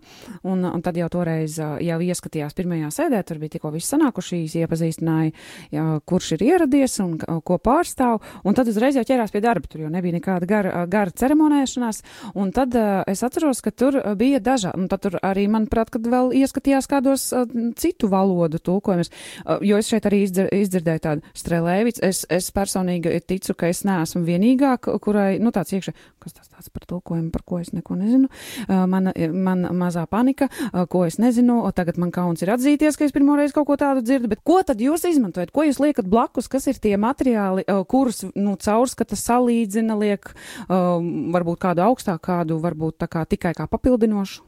un, 0.47 0.63
un 0.67 0.83
tad 0.85 0.99
jau 0.99 1.09
toreiz 1.11 1.57
uh, 1.59 1.75
jau 1.83 1.99
ieskatījās 2.03 2.55
pirmajā 2.57 2.91
sēdē, 2.95 3.21
tur 3.27 3.41
bija 3.41 3.57
tikko 3.57 3.71
viss 3.75 3.91
sanākušīs, 3.93 4.57
iepazīstināja, 4.61 5.33
jā, 5.75 5.85
kurš 6.07 6.33
ir 6.37 6.45
ieradies 6.47 6.97
un 7.03 7.17
uh, 7.19 7.41
ko 7.45 7.59
pārstāv, 7.61 8.21
un 8.47 8.57
tad 8.57 8.71
uzreiz 8.71 8.97
jau 8.97 9.05
ķērās 9.07 9.35
pie 9.35 9.43
darba, 9.43 9.69
tur 9.69 9.85
jau 9.85 9.91
nebija 9.93 10.17
nekāda 10.17 10.49
gara, 10.49 10.85
gara 10.91 11.11
ceremonēšanās, 11.11 12.03
un 12.39 12.53
tad 12.55 12.75
uh, 12.79 13.03
es 13.09 13.23
atceros, 13.27 13.61
ka 13.65 13.75
tur 13.75 13.99
bija 14.19 14.41
dažādi, 14.43 14.79
un 14.79 14.89
tad 14.91 15.03
tur 15.03 15.19
arī, 15.25 15.47
manuprāt, 15.51 15.91
kad 15.93 16.07
vēl 16.07 16.33
ieskatījās 16.43 16.89
kādos 16.89 17.29
uh, 17.35 17.47
citu 17.79 18.09
valodu 18.11 18.61
tulkojumus. 18.63 19.11
Uh, 19.43 19.56
jo 19.65 19.79
es 19.79 19.89
šeit 19.91 20.07
arī 20.09 20.23
izdzir, 20.25 20.49
izdzirdēju 20.53 21.03
tādu 21.03 21.37
strēlēvicu. 21.37 22.03
Es, 22.05 22.23
es 22.33 22.49
personīgi 22.55 23.13
ticu, 23.27 23.55
ka 23.57 23.69
es 23.71 23.83
neesmu 23.87 24.23
vienīgā, 24.27 24.75
kurai, 24.83 25.37
nu, 25.43 25.53
tāds 25.55 25.75
iekšā, 25.77 25.93
kas 26.23 26.35
tas 26.35 26.49
tāds 26.49 26.71
par 26.73 26.85
tulkojumu, 26.89 27.31
par 27.33 27.43
ko 27.47 27.61
es 27.61 27.71
neko 27.75 27.97
nezinu. 27.99 28.29
Uh, 28.67 28.85
mana, 28.89 29.13
man 29.33 29.67
mazā 29.77 30.05
panika, 30.09 30.49
uh, 30.49 30.85
ko 30.89 31.05
es 31.07 31.19
nezinu, 31.21 31.59
o 31.67 31.71
tagad 31.75 31.99
man 32.01 32.11
kauns 32.15 32.43
ir 32.43 32.53
atzīties, 32.55 32.97
ka 32.97 33.07
es 33.07 33.15
pirmoreiz 33.15 33.55
kaut 33.55 33.69
ko 33.69 33.77
tādu 33.79 34.03
dzirdu, 34.05 34.31
bet 34.31 34.43
ko 34.47 34.59
tad 34.67 34.81
jūs 34.83 35.07
izmantojat? 35.09 35.53
Ko 35.55 35.65
jūs 35.67 35.81
liekat 35.83 36.09
blakus? 36.09 36.49
Kas 36.51 36.67
ir 36.71 36.81
tie 36.81 36.95
materiāli, 37.01 37.65
uh, 37.67 37.83
kurus, 37.87 38.23
nu, 38.35 38.57
caurskata 38.61 39.17
salīdzina, 39.17 39.97
liek, 39.97 40.29
varbūt 40.67 41.59
kādu 41.61 41.83
augstāku, 41.85 42.23
kādu 42.27 42.57
varbūt 42.63 42.97
tā 43.03 43.07
kā 43.11 43.23
tikai 43.29 43.53
kā 43.57 43.67
papildinošu? 43.69 44.43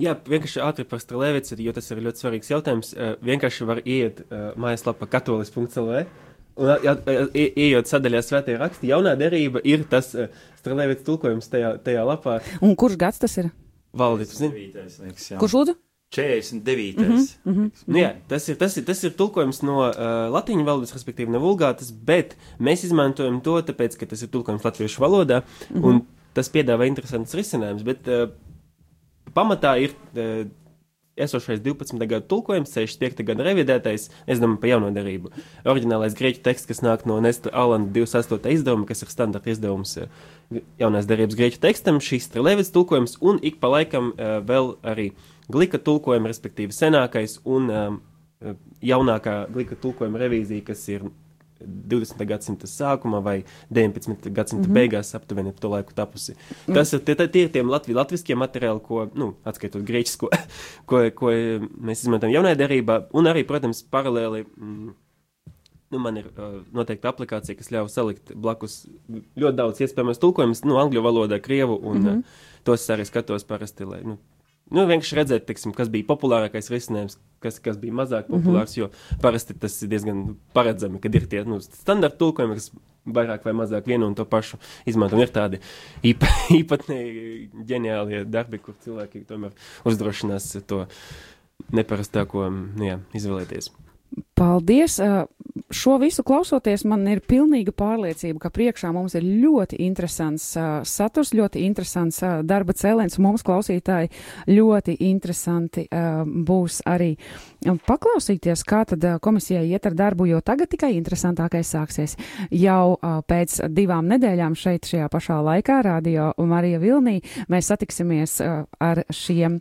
Jā, 0.00 0.16
vienkārši 0.32 0.62
ātri 0.64 0.86
par 0.88 1.02
Strelēvicu, 1.02 1.58
jo 1.60 1.74
tas 1.76 1.90
ir 1.90 2.02
ļoti 2.06 2.24
svarīgs 2.24 2.50
jautājums. 2.52 2.92
Uh, 2.96 3.14
vienkārši 3.26 3.68
var 3.68 3.82
iet 3.84 4.22
uh, 4.26 4.50
mājaslapā 4.60 5.08
katolis.lv. 5.12 6.04
Un, 6.60 6.72
ja, 6.84 6.94
ieejot 7.34 7.88
sadaļā 7.88 8.22
svētie 8.24 8.56
raksti, 8.60 8.90
jaunā 8.90 9.14
derība 9.20 9.62
ir 9.64 9.84
tas 9.90 10.12
uh, 10.16 10.32
Strelēvits 10.60 11.06
tulkojums 11.06 11.52
tajā, 11.52 11.76
tajā 11.84 12.06
lapā. 12.08 12.40
Un 12.64 12.74
kurš 12.80 12.98
gads 13.00 13.22
tas 13.22 13.36
ir? 13.40 13.52
Valdīt, 13.96 14.34
zini? 14.36 14.68
Kurš 15.40 15.56
lūdzu? 15.58 15.76
49. 16.10 16.98
Mm 16.98 17.04
-hmm, 17.04 17.38
mm 17.44 17.54
-hmm. 17.54 17.70
Nu, 17.86 17.98
jā, 17.98 18.14
tas 18.28 18.48
ir, 18.48 18.56
tas 18.56 18.76
ir, 18.76 18.84
tas 18.84 19.04
ir 19.04 19.10
tulkojums 19.10 19.62
no 19.62 19.78
uh, 19.78 20.32
latviešu 20.32 20.64
valodas, 20.64 20.94
respektīvi, 20.94 21.30
no 21.30 21.38
vulgātas, 21.38 21.92
bet 21.92 22.36
mēs 22.58 22.84
izmantojam 22.84 23.40
to, 23.40 23.62
tāpēc, 23.62 23.98
ka 23.98 24.06
tas 24.06 24.22
ir 24.22 24.28
tulkojums 24.28 24.64
latviešu 24.64 25.02
valodā, 25.02 25.42
mm 25.70 25.76
-hmm. 25.76 25.86
un 25.86 26.06
tas 26.34 26.50
piedāvā 26.52 26.86
interesants 26.86 27.34
risinājums. 27.34 27.82
Bet, 27.82 28.08
uh, 28.08 28.30
pamatā 29.36 29.76
ir 29.82 29.94
uh, 29.94 30.48
esošais 31.20 31.60
12. 31.60 31.98
gada 32.08 32.24
tulkojums, 32.24 32.72
65. 32.72 33.24
gada 33.28 33.44
revidētais, 33.44 34.08
es 34.26 34.40
domāju, 34.40 34.60
par 34.62 34.70
jauno 34.72 34.90
derību. 34.94 35.32
Oriģinālais 35.68 36.16
grieķu 36.16 36.40
teksts, 36.46 36.68
kas 36.70 36.80
nāk 36.86 37.04
no 37.08 37.18
Nesta 37.20 37.52
Alana 37.52 37.90
28. 37.92 38.54
izdevuma, 38.56 38.88
kas 38.88 39.04
ir 39.04 39.12
standarta 39.12 39.52
izdevums 39.52 39.96
uh, 40.00 40.08
jaunās 40.80 41.08
derības 41.10 41.38
grieķu 41.38 41.60
tekstam, 41.62 42.00
šīs 42.04 42.30
Trelevits 42.32 42.72
tulkojums, 42.74 43.18
un 43.20 43.42
ik 43.44 43.60
pa 43.60 43.72
laikam 43.74 44.14
uh, 44.14 44.38
vēl 44.46 44.76
arī 44.86 45.10
Glika 45.50 45.80
tulkojuma, 45.82 46.30
respektīvi 46.30 46.70
senākais 46.70 47.40
un 47.42 47.98
jaunākā 48.80 49.34
glika 49.52 49.76
tulkojuma 49.80 50.20
revīzija, 50.22 50.64
kas 50.70 50.84
ir 50.88 51.08
20. 51.66 52.24
gadsimta 52.26 52.68
sākumā 52.70 53.22
vai 53.24 53.36
19. 53.70 54.30
gadsimta 54.30 54.68
mm 54.68 54.70
-hmm. 54.70 54.78
beigās 54.78 55.14
aptuveni 55.14 55.52
to 55.52 55.68
laiku 55.68 55.92
tapusi. 55.94 56.34
Mm. 56.66 56.74
Tas 56.74 56.92
ir 56.92 57.00
tie, 57.00 57.14
tie 57.14 57.42
ir 57.42 57.52
tiem 57.52 57.70
latvi, 57.70 57.94
latviskie 57.94 58.34
materiāli, 58.36 58.80
ko, 58.80 59.08
nu, 59.14 59.34
atskaitot 59.44 59.82
grieķisko, 59.82 60.28
ko, 60.88 61.10
ko 61.14 61.26
mēs 61.26 62.02
izmantojam 62.02 62.34
jaunajā 62.34 62.56
derībā, 62.56 63.06
un 63.12 63.24
arī, 63.26 63.46
protams, 63.46 63.82
paralēli. 63.82 64.44
Mm, 64.56 64.92
Nu, 65.90 65.98
man 65.98 66.16
ir 66.16 66.28
uh, 66.38 66.60
noteikti 66.70 67.08
aplikācija, 67.10 67.56
kas 67.58 67.70
ļauj 67.74 67.88
salikt 67.90 68.30
blakus 68.38 68.86
ļoti 69.10 69.56
daudz 69.58 69.80
iespējamas 69.80 70.20
tulkojumus, 70.22 70.60
nu, 70.62 70.76
angļu 70.78 71.02
valodā, 71.02 71.40
krievu, 71.42 71.80
un 71.82 71.98
mm 71.98 72.06
-hmm. 72.06 72.18
uh, 72.18 72.60
tos 72.62 72.90
arī 72.94 73.04
skatos 73.04 73.44
parasti, 73.44 73.84
lai, 73.84 73.98
nu, 74.06 74.18
Nu, 74.70 74.84
vienkārši 74.86 75.18
redzēt, 75.18 75.48
teiksim, 75.48 75.72
kas 75.74 75.90
bija 75.90 76.06
populārākais 76.06 76.70
risinājums, 76.70 77.18
kas, 77.42 77.58
kas 77.62 77.78
bija 77.80 77.96
mazāk 78.02 78.28
mhm. 78.28 78.36
populārs. 78.36 78.76
Mm 78.76 78.82
-hmm. 78.84 79.16
Jo 79.16 79.18
parasti 79.22 79.54
tas 79.54 79.82
ir 79.82 79.88
diezgan 79.88 80.36
paredzami, 80.52 81.00
kad 81.00 81.14
ir 81.14 81.26
tie 81.26 81.44
nu, 81.44 81.60
standarta 81.60 82.16
tulkojumi, 82.16 82.54
kas 82.54 82.70
vairāk 83.06 83.44
vai 83.44 83.52
mazāk 83.52 83.86
vienu 83.86 84.06
un 84.06 84.14
to 84.14 84.24
pašu 84.24 84.56
izmanto. 84.86 85.18
Ir 85.18 85.28
tādi 85.28 85.60
īpa, 86.04 86.26
īpatnēji 86.60 87.50
ģeniāli 87.66 88.24
darbi, 88.24 88.58
kur 88.58 88.74
cilvēki 88.84 89.24
tomēr 89.28 89.50
uzdrošinās 89.84 90.56
to 90.66 90.86
neparastāko 91.72 92.50
nu, 92.50 92.84
jā, 92.84 92.98
izvēlēties. 93.14 93.70
Paldies! 94.34 95.00
Šo 95.70 96.00
visu 96.02 96.24
klausoties, 96.26 96.82
man 96.82 97.04
ir 97.06 97.20
pilnīga 97.22 97.70
pārliecība, 97.78 98.40
ka 98.42 98.50
priekšā 98.50 98.88
mums 98.90 99.14
ir 99.14 99.22
ļoti 99.22 99.78
interesants 99.84 100.48
uh, 100.58 100.80
saturs, 100.82 101.30
ļoti 101.30 101.62
interesants 101.62 102.18
uh, 102.26 102.40
darba 102.42 102.74
cēliens, 102.74 103.20
mums 103.22 103.44
klausītāji 103.46 104.10
ļoti 104.50 104.96
interesanti 105.06 105.84
uh, 105.86 106.24
būs 106.26 106.80
arī 106.90 107.12
paklausīties, 107.86 108.66
kā 108.66 108.82
tad 108.90 109.06
uh, 109.06 109.20
komisijai 109.22 109.68
iet 109.70 109.86
ar 109.86 109.94
darbu, 109.94 110.26
jo 110.32 110.42
tagad 110.42 110.72
tikai 110.74 110.90
interesantākais 110.96 111.70
sāksies. 111.76 112.18
Jau 112.50 112.96
uh, 112.96 113.20
pēc 113.22 113.60
divām 113.70 114.10
nedēļām 114.10 114.58
šeit 114.58 114.90
šajā 114.90 115.06
pašā 115.12 115.38
laikā, 115.52 115.80
Radio 115.86 116.32
Marija 116.50 116.82
Vilnī, 116.82 117.20
mēs 117.46 117.70
satiksimies 117.70 118.40
uh, 118.42 118.64
ar 118.82 119.04
šiem 119.14 119.60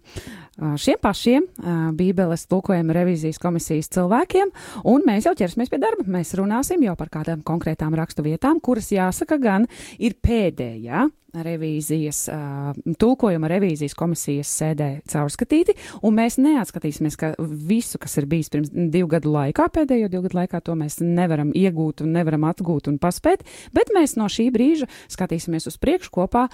šiem 0.59 0.99
pašiem 1.01 1.45
Bībeles 1.97 2.45
tulkojuma 2.49 2.95
revizijas 2.95 3.39
komisijas 3.41 3.91
cilvēkiem, 3.95 4.51
un 4.91 5.05
mēs 5.07 5.29
jau 5.29 5.35
ķersimies 5.39 5.71
pie 5.71 5.79
darba. 5.81 6.05
Mēs 6.09 6.35
runāsim 6.39 6.83
jau 6.85 6.95
par 6.99 7.11
kādām 7.13 7.43
konkrētām 7.47 7.95
rakstu 7.97 8.25
vietām, 8.25 8.59
kuras 8.63 8.91
jāsaka 8.93 9.39
gan 9.41 9.69
ir 9.97 10.17
pēdējā 10.19 11.07
revīzijas, 11.33 12.23
tulkojuma 12.99 13.49
revīzijas 13.51 13.93
komisijas 13.97 14.49
sēdē 14.59 14.87
caurskatīti, 15.09 15.75
un 16.07 16.15
mēs 16.17 16.39
neatskatīsimies, 16.41 17.17
ka 17.19 17.31
visu, 17.39 17.99
kas 18.01 18.17
ir 18.17 18.25
bijis 18.29 18.49
pirms 18.49 18.71
divu 18.73 19.09
gadu 19.11 19.33
laikā, 19.35 19.67
pēdējo 19.75 20.09
divu 20.09 20.25
gadu 20.25 20.39
laikā, 20.39 20.61
to 20.65 20.73
mēs 20.79 20.99
nevaram 21.03 21.51
iegūt 21.53 22.01
un 22.05 22.15
nevaram 22.17 22.47
atgūt 22.49 22.89
un 22.89 22.97
paspēt, 23.01 23.45
bet 23.75 23.93
mēs 23.95 24.15
no 24.17 24.25
šī 24.31 24.47
brīža 24.55 24.89
skatīsimies 25.11 25.69
uz 25.69 25.77
priekšu 25.81 26.13
kopā, 26.17 26.47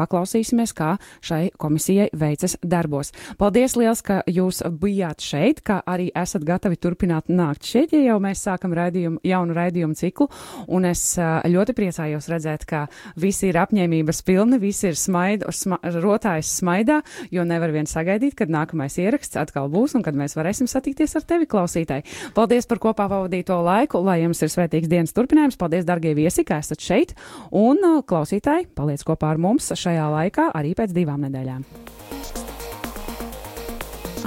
paklausīsimies, 0.00 0.72
kā 0.76 0.94
šai 1.20 1.42
komisijai 1.60 2.08
veicas 2.16 2.56
darbos. 2.64 3.12
Paldies 3.40 3.76
liels, 3.76 4.00
ka 4.06 4.22
jūs 4.30 4.62
bijāt 4.80 5.20
šeit, 5.24 5.60
ka 5.66 5.82
arī 5.84 6.08
esat 6.16 6.46
gatavi 6.48 6.80
turpināt 6.80 7.28
nākt 7.28 7.68
šeit, 7.68 7.92
ja 7.92 8.14
jau 8.14 8.18
mēs 8.24 8.46
sākam 8.48 8.72
raidījumu, 8.76 9.20
jaunu 9.28 9.60
raidījumu 9.60 10.00
ciklu, 10.00 10.30
un 10.72 10.88
es 10.88 11.04
ļoti 11.20 11.76
priecājos 11.76 12.32
redzēt, 12.32 12.64
ka 12.64 12.86
visi 13.20 13.50
ir 13.50 13.60
apņēmīgi 13.60 13.89
apņēmības 13.90 14.22
pilni, 14.24 14.58
visi 14.60 14.88
ir 14.90 14.96
smaid, 14.96 15.44
sma, 15.50 15.78
rotājs 15.82 16.50
smaidā, 16.60 17.00
jo 17.30 17.44
nevar 17.44 17.72
vien 17.72 17.86
sagaidīt, 17.86 18.36
kad 18.38 18.50
nākamais 18.50 18.98
ieraksts 18.98 19.36
atkal 19.36 19.68
būs 19.70 19.96
un 19.96 20.02
kad 20.02 20.14
mēs 20.14 20.36
varēsim 20.36 20.68
satikties 20.70 21.16
ar 21.16 21.24
tevi, 21.26 21.46
klausītāji. 21.46 22.06
Paldies 22.34 22.66
par 22.66 22.78
kopā 22.78 23.08
pavadīto 23.10 23.58
laiku, 23.62 24.00
lai 24.04 24.22
jums 24.22 24.42
ir 24.42 24.50
svētīgs 24.50 24.88
dienas 24.88 25.14
turpinājums. 25.14 25.58
Paldies, 25.58 25.84
darbie 25.84 26.14
viesi, 26.14 26.44
ka 26.44 26.60
esat 26.60 26.80
šeit, 26.80 27.14
un 27.50 27.82
uh, 27.82 28.02
klausītāji, 28.06 28.70
paliec 28.74 29.02
kopā 29.04 29.34
ar 29.34 29.40
mums 29.40 29.72
šajā 29.74 30.06
laikā 30.14 30.50
arī 30.54 30.74
pēc 30.78 30.94
divām 30.94 31.26
nedēļām. 31.26 31.66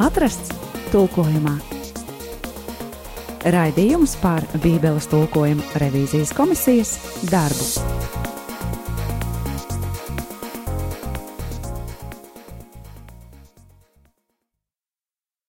Atrasts 0.04 0.52
tulkojumā. 0.91 1.56
Raidījums 3.54 4.15
par 4.23 4.45
Bībeles 4.63 5.10
tulkojuma 5.12 5.84
revīzijas 5.84 6.32
komisijas 6.36 6.95
darbu. 7.28 8.33